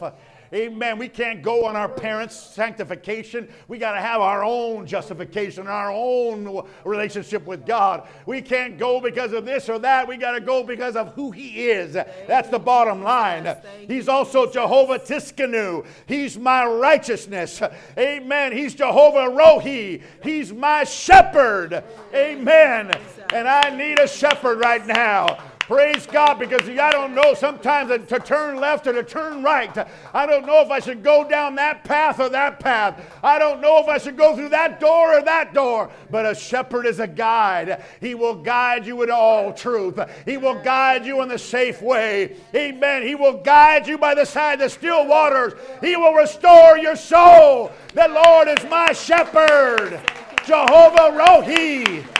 Amen. 0.54 0.98
We 0.98 1.08
can't 1.08 1.44
go 1.44 1.66
on 1.66 1.76
our 1.76 1.90
parents' 1.90 2.36
sanctification. 2.36 3.48
We 3.68 3.78
got 3.78 3.94
to 3.94 4.02
have 4.02 4.22
our 4.22 4.44
own 4.44 4.88
justification, 4.88 5.68
our 5.68 5.92
own 5.92 6.66
relationship 6.84 7.46
with 7.46 7.66
God. 7.66 8.08
We 8.26 8.42
can't 8.42 8.78
go 8.78 9.00
because 9.00 9.34
of 9.34 9.46
this 9.46 9.70
or 9.70 9.78
that. 9.80 10.08
We 10.08 10.18
got 10.18 10.32
to 10.32 10.42
go 10.42 10.64
because 10.64 10.96
of 10.96 11.14
who 11.14 11.32
He 11.32 11.70
is. 11.70 11.94
That's 11.94 12.50
the 12.50 12.60
bottom 12.60 13.04
line. 13.04 13.56
He's 13.88 14.08
also 14.08 14.50
Jehovah 14.52 15.00
Tsidkenu. 15.00 15.86
He's 16.08 16.38
my 16.38 16.66
righteousness. 16.66 17.62
Amen. 17.98 18.52
He's 18.52 18.74
Jehovah 18.74 19.30
Rohi. 19.32 20.02
He's 20.24 20.52
my 20.52 20.84
shepherd. 20.84 21.84
Amen. 22.14 22.92
And 23.34 23.48
I 23.48 23.70
need 23.76 24.00
a 24.00 24.08
shepherd 24.08 24.60
right 24.60 24.86
now. 24.86 25.38
Praise 25.70 26.08
God, 26.08 26.40
because 26.40 26.68
I 26.68 26.90
don't 26.90 27.14
know 27.14 27.36
sometimes 27.36 27.92
to 28.08 28.20
turn 28.20 28.60
left 28.60 28.88
or 28.88 28.94
to 28.94 29.04
turn 29.04 29.44
right. 29.44 29.72
I 30.16 30.26
don't 30.26 30.48
know 30.48 30.62
if 30.62 30.72
I 30.72 30.80
should 30.80 31.04
go 31.04 31.30
down 31.30 31.54
that 31.58 31.84
path 31.84 32.20
or 32.20 32.28
that 32.30 32.60
path. 32.60 33.00
I 33.22 33.38
don't 33.38 33.62
know 33.62 33.78
if 33.78 33.88
I 33.88 34.00
should 34.00 34.18
go 34.18 34.36
through 34.36 34.50
that 34.50 34.80
door 34.80 35.20
or 35.20 35.22
that 35.22 35.54
door. 35.54 35.92
But 36.10 36.26
a 36.26 36.34
shepherd 36.34 36.88
is 36.88 37.00
a 37.00 37.06
guide. 37.06 37.84
He 38.02 38.16
will 38.16 38.34
guide 38.34 38.88
you 38.88 39.04
in 39.04 39.12
all 39.12 39.54
truth. 39.54 40.00
He 40.26 40.38
will 40.38 40.60
guide 40.60 41.06
you 41.06 41.22
in 41.22 41.30
the 41.30 41.38
safe 41.38 41.84
way. 41.84 42.38
Amen. 42.56 43.04
He 43.04 43.14
will 43.14 43.38
guide 43.38 43.86
you 43.88 44.00
by 44.00 44.16
the 44.16 44.26
side 44.26 44.54
of 44.54 44.60
the 44.62 44.70
still 44.70 45.06
waters. 45.06 45.54
He 45.82 45.96
will 45.96 46.14
restore 46.14 46.80
your 46.80 46.96
soul. 46.96 47.72
The 47.94 48.08
Lord 48.08 48.48
is 48.48 48.68
my 48.72 48.92
shepherd. 48.92 50.02
Jehovah 50.48 51.16
Rohi. 51.16 52.19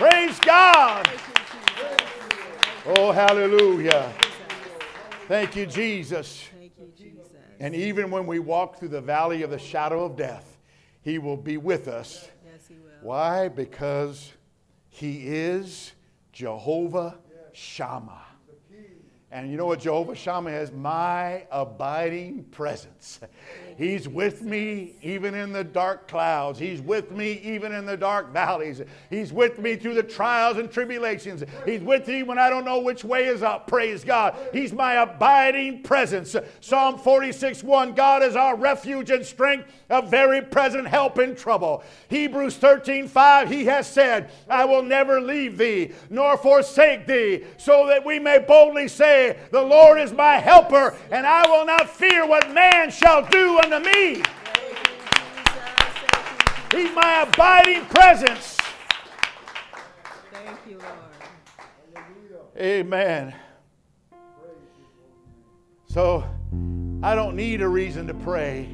Praise 0.00 0.40
God. 0.40 1.06
Oh, 2.86 3.12
hallelujah. 3.12 4.10
Thank 5.28 5.54
you, 5.54 5.66
Jesus. 5.66 6.48
Thank 6.58 6.72
you, 6.78 6.90
Jesus. 6.96 7.28
And 7.58 7.74
even 7.74 8.10
when 8.10 8.26
we 8.26 8.38
walk 8.38 8.78
through 8.78 8.88
the 8.88 9.02
valley 9.02 9.42
of 9.42 9.50
the 9.50 9.58
shadow 9.58 10.06
of 10.06 10.16
death, 10.16 10.56
He 11.02 11.18
will 11.18 11.36
be 11.36 11.58
with 11.58 11.86
us. 11.86 12.30
Yes, 12.50 12.66
He 12.66 12.76
will. 12.76 12.92
Why? 13.02 13.48
Because 13.48 14.32
He 14.88 15.26
is 15.26 15.92
Jehovah 16.32 17.18
Shammah. 17.52 18.22
And 19.30 19.50
you 19.50 19.58
know 19.58 19.66
what 19.66 19.80
Jehovah 19.80 20.14
Shammah 20.14 20.50
is? 20.50 20.72
My 20.72 21.44
abiding 21.50 22.44
presence. 22.44 23.20
He's 23.80 24.06
with 24.06 24.42
me 24.42 24.92
even 25.00 25.34
in 25.34 25.54
the 25.54 25.64
dark 25.64 26.06
clouds. 26.06 26.58
He's 26.58 26.82
with 26.82 27.12
me 27.12 27.40
even 27.42 27.72
in 27.72 27.86
the 27.86 27.96
dark 27.96 28.30
valleys. 28.30 28.82
He's 29.08 29.32
with 29.32 29.58
me 29.58 29.74
through 29.74 29.94
the 29.94 30.02
trials 30.02 30.58
and 30.58 30.70
tribulations. 30.70 31.42
He's 31.64 31.80
with 31.80 32.06
me 32.06 32.22
when 32.22 32.38
I 32.38 32.50
don't 32.50 32.66
know 32.66 32.80
which 32.80 33.04
way 33.04 33.24
is 33.24 33.42
up. 33.42 33.68
Praise 33.68 34.04
God. 34.04 34.36
He's 34.52 34.74
my 34.74 34.96
abiding 34.96 35.82
presence. 35.82 36.36
Psalm 36.60 36.98
46 36.98 37.64
1 37.64 37.94
God 37.94 38.22
is 38.22 38.36
our 38.36 38.54
refuge 38.54 39.10
and 39.10 39.24
strength, 39.24 39.72
a 39.88 40.02
very 40.02 40.42
present 40.42 40.86
help 40.86 41.18
in 41.18 41.34
trouble. 41.34 41.82
Hebrews 42.08 42.58
13 42.58 43.08
5 43.08 43.48
He 43.48 43.64
has 43.64 43.90
said, 43.90 44.30
I 44.46 44.66
will 44.66 44.82
never 44.82 45.22
leave 45.22 45.56
thee 45.56 45.92
nor 46.10 46.36
forsake 46.36 47.06
thee, 47.06 47.44
so 47.56 47.86
that 47.86 48.04
we 48.04 48.18
may 48.18 48.40
boldly 48.40 48.88
say, 48.88 49.38
The 49.52 49.62
Lord 49.62 49.98
is 49.98 50.12
my 50.12 50.34
helper, 50.34 50.94
and 51.10 51.26
I 51.26 51.48
will 51.48 51.64
not 51.64 51.88
fear 51.88 52.26
what 52.26 52.52
man 52.52 52.90
shall 52.90 53.24
do 53.24 53.58
unto 53.72 53.88
me. 53.88 54.22
He's 56.72 56.94
my 56.94 57.22
abiding 57.22 57.84
presence. 57.86 58.56
Thank 60.32 60.58
you, 60.68 60.78
Lord. 60.78 62.04
Amen. 62.58 63.34
So 65.86 66.24
I 67.02 67.14
don't 67.14 67.34
need 67.34 67.62
a 67.62 67.68
reason 67.68 68.06
to 68.06 68.14
pray. 68.14 68.68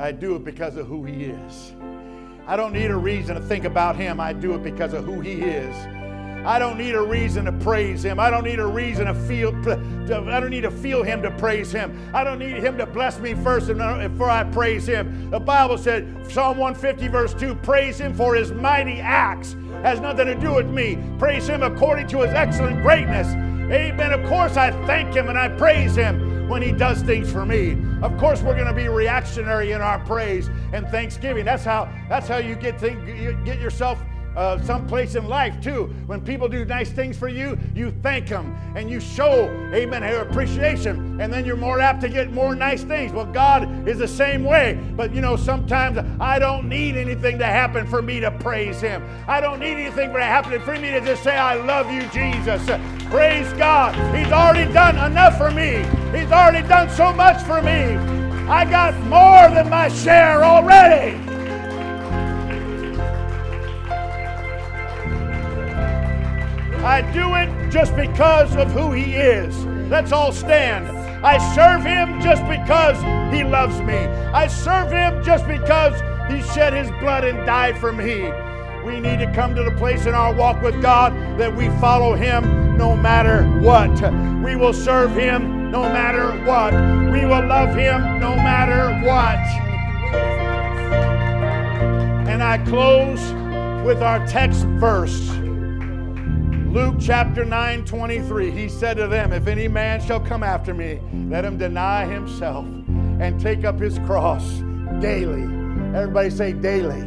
I 0.00 0.12
do 0.12 0.36
it 0.36 0.44
because 0.44 0.76
of 0.76 0.86
who 0.86 1.04
He 1.04 1.24
is. 1.24 1.72
I 2.46 2.56
don't 2.56 2.72
need 2.72 2.90
a 2.90 2.96
reason 2.96 3.36
to 3.36 3.40
think 3.40 3.64
about 3.64 3.96
Him. 3.96 4.20
I 4.20 4.32
do 4.32 4.54
it 4.54 4.62
because 4.62 4.92
of 4.92 5.04
who 5.04 5.20
He 5.20 5.42
is. 5.42 6.03
I 6.44 6.58
don't 6.58 6.76
need 6.76 6.94
a 6.94 7.00
reason 7.00 7.46
to 7.46 7.52
praise 7.52 8.04
Him. 8.04 8.20
I 8.20 8.28
don't 8.28 8.44
need 8.44 8.58
a 8.58 8.66
reason 8.66 9.06
to 9.06 9.14
feel. 9.14 9.54
I 10.10 10.40
don't 10.40 10.50
need 10.50 10.62
to 10.62 10.70
feel 10.70 11.02
Him 11.02 11.22
to 11.22 11.30
praise 11.30 11.72
Him. 11.72 12.10
I 12.12 12.22
don't 12.22 12.38
need 12.38 12.56
Him 12.56 12.76
to 12.78 12.86
bless 12.86 13.18
me 13.18 13.34
first 13.34 13.70
uh, 13.70 14.08
before 14.08 14.28
I 14.28 14.44
praise 14.44 14.86
Him. 14.86 15.30
The 15.30 15.40
Bible 15.40 15.78
said, 15.78 16.30
Psalm 16.30 16.58
150, 16.58 17.08
verse 17.08 17.32
2, 17.34 17.54
praise 17.56 17.98
Him 17.98 18.12
for 18.12 18.34
His 18.34 18.52
mighty 18.52 19.00
acts. 19.00 19.56
Has 19.82 20.00
nothing 20.00 20.26
to 20.26 20.34
do 20.34 20.54
with 20.54 20.68
me. 20.68 20.98
Praise 21.18 21.46
Him 21.46 21.62
according 21.62 22.08
to 22.08 22.20
His 22.20 22.30
excellent 22.34 22.82
greatness. 22.82 23.28
Amen. 23.72 24.12
Of 24.12 24.28
course, 24.28 24.58
I 24.58 24.70
thank 24.86 25.14
Him 25.14 25.30
and 25.30 25.38
I 25.38 25.48
praise 25.48 25.96
Him 25.96 26.46
when 26.48 26.60
He 26.60 26.72
does 26.72 27.00
things 27.00 27.32
for 27.32 27.46
me. 27.46 27.78
Of 28.02 28.18
course, 28.18 28.42
we're 28.42 28.54
going 28.54 28.68
to 28.68 28.74
be 28.74 28.88
reactionary 28.88 29.72
in 29.72 29.80
our 29.80 29.98
praise 30.00 30.50
and 30.74 30.86
thanksgiving. 30.88 31.46
That's 31.46 31.64
how 31.64 31.90
that's 32.10 32.28
how 32.28 32.36
you 32.36 32.54
get 32.54 32.78
thing, 32.78 33.06
you 33.08 33.32
get 33.46 33.58
yourself 33.58 33.98
uh, 34.36 34.60
someplace 34.62 35.14
in 35.14 35.28
life 35.28 35.60
too. 35.60 35.94
When 36.06 36.20
people 36.20 36.48
do 36.48 36.64
nice 36.64 36.90
things 36.90 37.16
for 37.16 37.28
you, 37.28 37.58
you 37.74 37.92
thank 38.02 38.28
them 38.28 38.56
and 38.76 38.90
you 38.90 39.00
show, 39.00 39.44
amen, 39.72 40.02
your 40.02 40.22
appreciation, 40.22 41.20
and 41.20 41.32
then 41.32 41.44
you're 41.44 41.56
more 41.56 41.80
apt 41.80 42.00
to 42.02 42.08
get 42.08 42.32
more 42.32 42.54
nice 42.54 42.82
things. 42.82 43.12
Well, 43.12 43.26
God 43.26 43.88
is 43.88 43.98
the 43.98 44.08
same 44.08 44.44
way. 44.44 44.78
But 44.96 45.14
you 45.14 45.20
know, 45.20 45.36
sometimes 45.36 45.98
I 46.20 46.38
don't 46.38 46.68
need 46.68 46.96
anything 46.96 47.38
to 47.38 47.46
happen 47.46 47.86
for 47.86 48.02
me 48.02 48.20
to 48.20 48.30
praise 48.30 48.80
Him. 48.80 49.02
I 49.28 49.40
don't 49.40 49.60
need 49.60 49.76
anything 49.76 50.12
to 50.12 50.22
happen 50.22 50.60
for 50.62 50.74
me 50.78 50.90
to 50.90 51.00
just 51.00 51.22
say, 51.22 51.36
I 51.36 51.54
love 51.54 51.90
you, 51.90 52.02
Jesus. 52.08 52.64
Praise 53.10 53.52
God. 53.54 53.94
He's 54.14 54.32
already 54.32 54.72
done 54.72 54.96
enough 55.10 55.38
for 55.38 55.50
me, 55.50 55.84
He's 56.16 56.32
already 56.32 56.66
done 56.66 56.90
so 56.90 57.12
much 57.12 57.42
for 57.42 57.62
me. 57.62 57.96
I 58.46 58.64
got 58.66 58.94
more 59.06 59.54
than 59.54 59.70
my 59.70 59.88
share 59.88 60.44
already. 60.44 61.33
I 66.84 67.00
do 67.12 67.34
it 67.34 67.70
just 67.70 67.96
because 67.96 68.54
of 68.56 68.70
who 68.70 68.92
He 68.92 69.14
is. 69.14 69.64
Let's 69.88 70.12
all 70.12 70.32
stand. 70.32 70.86
I 71.24 71.38
serve 71.54 71.82
Him 71.82 72.20
just 72.20 72.42
because 72.46 72.98
He 73.34 73.42
loves 73.42 73.80
me. 73.80 73.94
I 73.94 74.46
serve 74.48 74.92
Him 74.92 75.24
just 75.24 75.48
because 75.48 75.98
He 76.30 76.42
shed 76.52 76.74
His 76.74 76.90
blood 77.00 77.24
and 77.24 77.46
died 77.46 77.78
for 77.78 77.90
me. 77.90 78.30
We 78.84 79.00
need 79.00 79.18
to 79.20 79.32
come 79.34 79.54
to 79.54 79.62
the 79.62 79.70
place 79.70 80.04
in 80.04 80.12
our 80.12 80.34
walk 80.34 80.60
with 80.60 80.82
God 80.82 81.14
that 81.38 81.56
we 81.56 81.70
follow 81.80 82.14
Him 82.14 82.76
no 82.76 82.94
matter 82.94 83.44
what. 83.60 83.90
We 84.44 84.54
will 84.54 84.74
serve 84.74 85.12
Him 85.16 85.70
no 85.70 85.84
matter 85.84 86.32
what. 86.44 86.74
We 87.10 87.24
will 87.24 87.46
love 87.46 87.74
Him 87.74 88.20
no 88.20 88.36
matter 88.36 88.90
what. 89.06 89.38
And 92.28 92.42
I 92.42 92.58
close 92.58 93.22
with 93.86 94.02
our 94.02 94.26
text 94.26 94.64
verse. 94.64 95.30
Luke 96.74 96.96
chapter 96.98 97.44
9, 97.44 97.84
23, 97.84 98.50
he 98.50 98.68
said 98.68 98.96
to 98.96 99.06
them, 99.06 99.32
If 99.32 99.46
any 99.46 99.68
man 99.68 100.04
shall 100.04 100.18
come 100.18 100.42
after 100.42 100.74
me, 100.74 100.98
let 101.30 101.44
him 101.44 101.56
deny 101.56 102.04
himself 102.04 102.64
and 102.64 103.40
take 103.40 103.64
up 103.64 103.78
his 103.78 104.00
cross 104.00 104.44
daily. 105.00 105.44
Everybody 105.96 106.30
say 106.30 106.52
daily. 106.52 107.00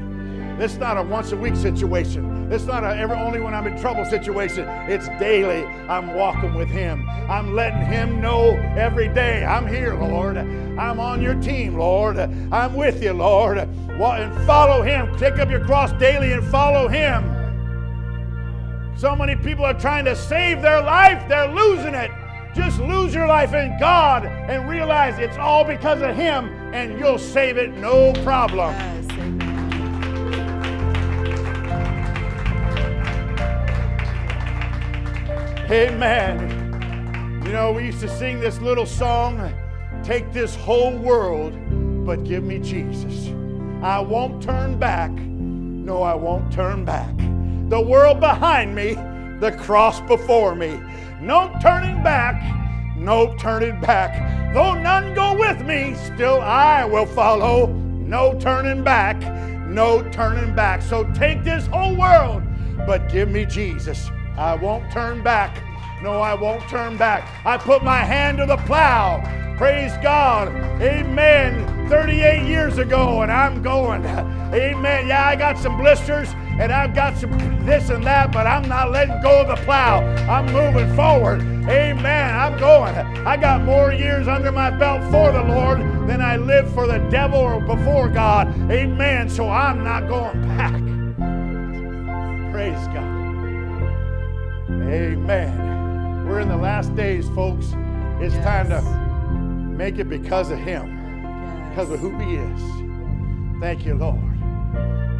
This 0.57 0.71
is 0.71 0.77
not 0.77 0.95
a 0.95 1.03
once 1.03 1.33
a 1.33 1.35
week 1.35 1.57
situation. 1.57 2.49
Is 2.49 2.65
not 2.65 2.85
a 2.85 2.97
only 3.19 3.41
when 3.41 3.53
I'm 3.53 3.67
in 3.67 3.77
trouble 3.77 4.05
situation. 4.05 4.65
It's 4.89 5.09
daily. 5.19 5.65
I'm 5.89 6.13
walking 6.13 6.53
with 6.53 6.69
him. 6.69 7.05
I'm 7.29 7.53
letting 7.53 7.85
him 7.85 8.21
know 8.21 8.51
every 8.77 9.09
day. 9.09 9.43
I'm 9.43 9.67
here, 9.67 9.95
Lord. 9.95 10.37
I'm 10.37 11.01
on 11.01 11.21
your 11.21 11.35
team, 11.41 11.77
Lord. 11.77 12.17
I'm 12.17 12.73
with 12.73 13.03
you, 13.03 13.11
Lord. 13.11 13.57
And 13.57 14.47
follow 14.47 14.81
him. 14.81 15.13
Take 15.17 15.39
up 15.39 15.49
your 15.49 15.65
cross 15.65 15.91
daily 15.99 16.31
and 16.31 16.47
follow 16.47 16.87
him. 16.87 17.36
So 18.97 19.15
many 19.15 19.35
people 19.35 19.63
are 19.63 19.79
trying 19.79 20.05
to 20.05 20.15
save 20.15 20.63
their 20.63 20.81
life, 20.81 21.23
they're 21.29 21.53
losing 21.53 21.93
it. 21.93 22.09
Just 22.55 22.79
lose 22.79 23.13
your 23.13 23.27
life 23.27 23.53
in 23.53 23.77
God 23.79 24.25
and 24.25 24.67
realize 24.67 25.19
it's 25.19 25.37
all 25.37 25.63
because 25.63 26.01
of 26.01 26.15
Him, 26.15 26.49
and 26.73 26.97
you'll 26.97 27.19
save 27.19 27.57
it 27.57 27.77
no 27.77 28.11
problem. 28.23 28.73
Yes, 28.73 29.05
amen. 29.11 29.53
Amen. 35.69 37.41
You 37.45 37.51
know, 37.51 37.71
we 37.73 37.85
used 37.85 37.99
to 37.99 38.09
sing 38.09 38.39
this 38.39 38.59
little 38.61 38.87
song 38.87 39.53
Take 40.03 40.31
this 40.31 40.55
whole 40.55 40.97
world, 40.97 41.53
but 42.05 42.23
give 42.23 42.43
me 42.43 42.59
Jesus. 42.59 43.27
I 43.83 43.99
won't 43.99 44.41
turn 44.41 44.79
back. 44.79 45.11
No, 45.11 46.01
I 46.01 46.15
won't 46.15 46.51
turn 46.51 46.85
back. 46.85 47.13
The 47.69 47.81
world 47.81 48.21
behind 48.21 48.73
me, 48.73 48.93
the 49.39 49.51
cross 49.51 49.99
before 50.01 50.55
me. 50.55 50.79
No 51.21 51.53
turning 51.61 52.01
back, 52.01 52.41
no 52.95 53.35
turning 53.35 53.79
back. 53.81 54.53
Though 54.53 54.73
none 54.73 55.13
go 55.13 55.37
with 55.37 55.65
me, 55.65 55.93
still 55.95 56.39
I 56.39 56.85
will 56.85 57.05
follow. 57.05 57.67
No 57.67 58.39
turning 58.39 58.85
back, 58.85 59.19
no 59.67 60.01
turning 60.11 60.55
back. 60.55 60.81
So 60.81 61.03
take 61.11 61.43
this 61.43 61.67
whole 61.67 61.97
world, 61.97 62.41
but 62.85 63.09
give 63.09 63.29
me 63.29 63.45
Jesus. 63.45 64.09
I 64.37 64.55
won't 64.55 64.89
turn 64.89 65.21
back. 65.21 65.61
No, 66.01 66.21
I 66.21 66.35
won't 66.35 66.61
turn 66.69 66.95
back. 66.95 67.27
I 67.45 67.57
put 67.57 67.83
my 67.83 67.97
hand 67.97 68.37
to 68.37 68.45
the 68.45 68.57
plow. 68.57 69.21
Praise 69.57 69.91
God. 70.01 70.47
Amen. 70.81 71.76
38 71.89 72.47
years 72.47 72.77
ago, 72.77 73.21
and 73.21 73.31
I'm 73.31 73.61
going. 73.61 74.05
Amen. 74.05 75.07
Yeah, 75.07 75.27
I 75.27 75.35
got 75.35 75.57
some 75.57 75.77
blisters 75.77 76.29
and 76.59 76.71
I've 76.71 76.95
got 76.95 77.15
some 77.17 77.31
this 77.65 77.89
and 77.89 78.03
that, 78.05 78.31
but 78.31 78.47
I'm 78.47 78.67
not 78.67 78.91
letting 78.91 79.21
go 79.21 79.41
of 79.41 79.47
the 79.47 79.63
plow. 79.63 79.99
I'm 80.27 80.51
moving 80.51 80.93
forward. 80.95 81.41
Amen. 81.69 82.35
I'm 82.35 82.57
going. 82.57 82.95
I 83.27 83.37
got 83.37 83.63
more 83.63 83.93
years 83.93 84.27
under 84.27 84.51
my 84.51 84.71
belt 84.71 85.03
for 85.11 85.31
the 85.31 85.43
Lord 85.43 85.79
than 86.07 86.19
I 86.19 86.37
lived 86.37 86.73
for 86.73 86.87
the 86.87 86.97
devil 87.09 87.39
or 87.39 87.61
before 87.61 88.09
God. 88.09 88.47
Amen. 88.71 89.29
So 89.29 89.49
I'm 89.49 89.83
not 89.83 90.07
going 90.07 90.41
back. 90.47 90.73
Praise 92.51 92.87
God. 92.87 93.17
Amen. 94.89 96.25
We're 96.27 96.39
in 96.39 96.47
the 96.47 96.57
last 96.57 96.95
days, 96.95 97.29
folks. 97.29 97.75
It's 98.19 98.33
Yes. 98.33 98.43
time 98.43 98.69
to 98.69 98.81
make 99.77 99.99
it 99.99 100.09
because 100.09 100.49
of 100.49 100.57
Him, 100.57 100.96
because 101.77 101.91
of 101.91 101.99
who 101.99 102.17
He 102.17 102.37
is. 102.37 103.61
Thank 103.61 103.85
you, 103.85 103.93
Lord. 103.93 104.17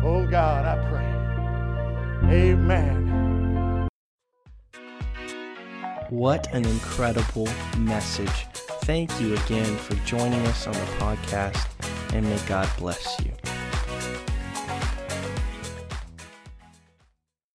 Oh 0.04 0.26
God, 0.26 0.66
I 0.66 0.76
pray. 0.90 2.34
Amen. 2.34 3.88
What 6.10 6.52
an 6.56 6.66
incredible 6.66 7.48
message. 7.78 8.48
Thank 8.86 9.22
you 9.22 9.36
again 9.36 9.78
for 9.78 9.94
joining 9.98 10.42
us 10.48 10.66
on 10.66 10.74
the 10.74 10.80
podcast, 10.98 11.64
and 12.16 12.26
may 12.26 12.40
God 12.48 12.68
bless 12.80 13.20
you. 13.24 13.34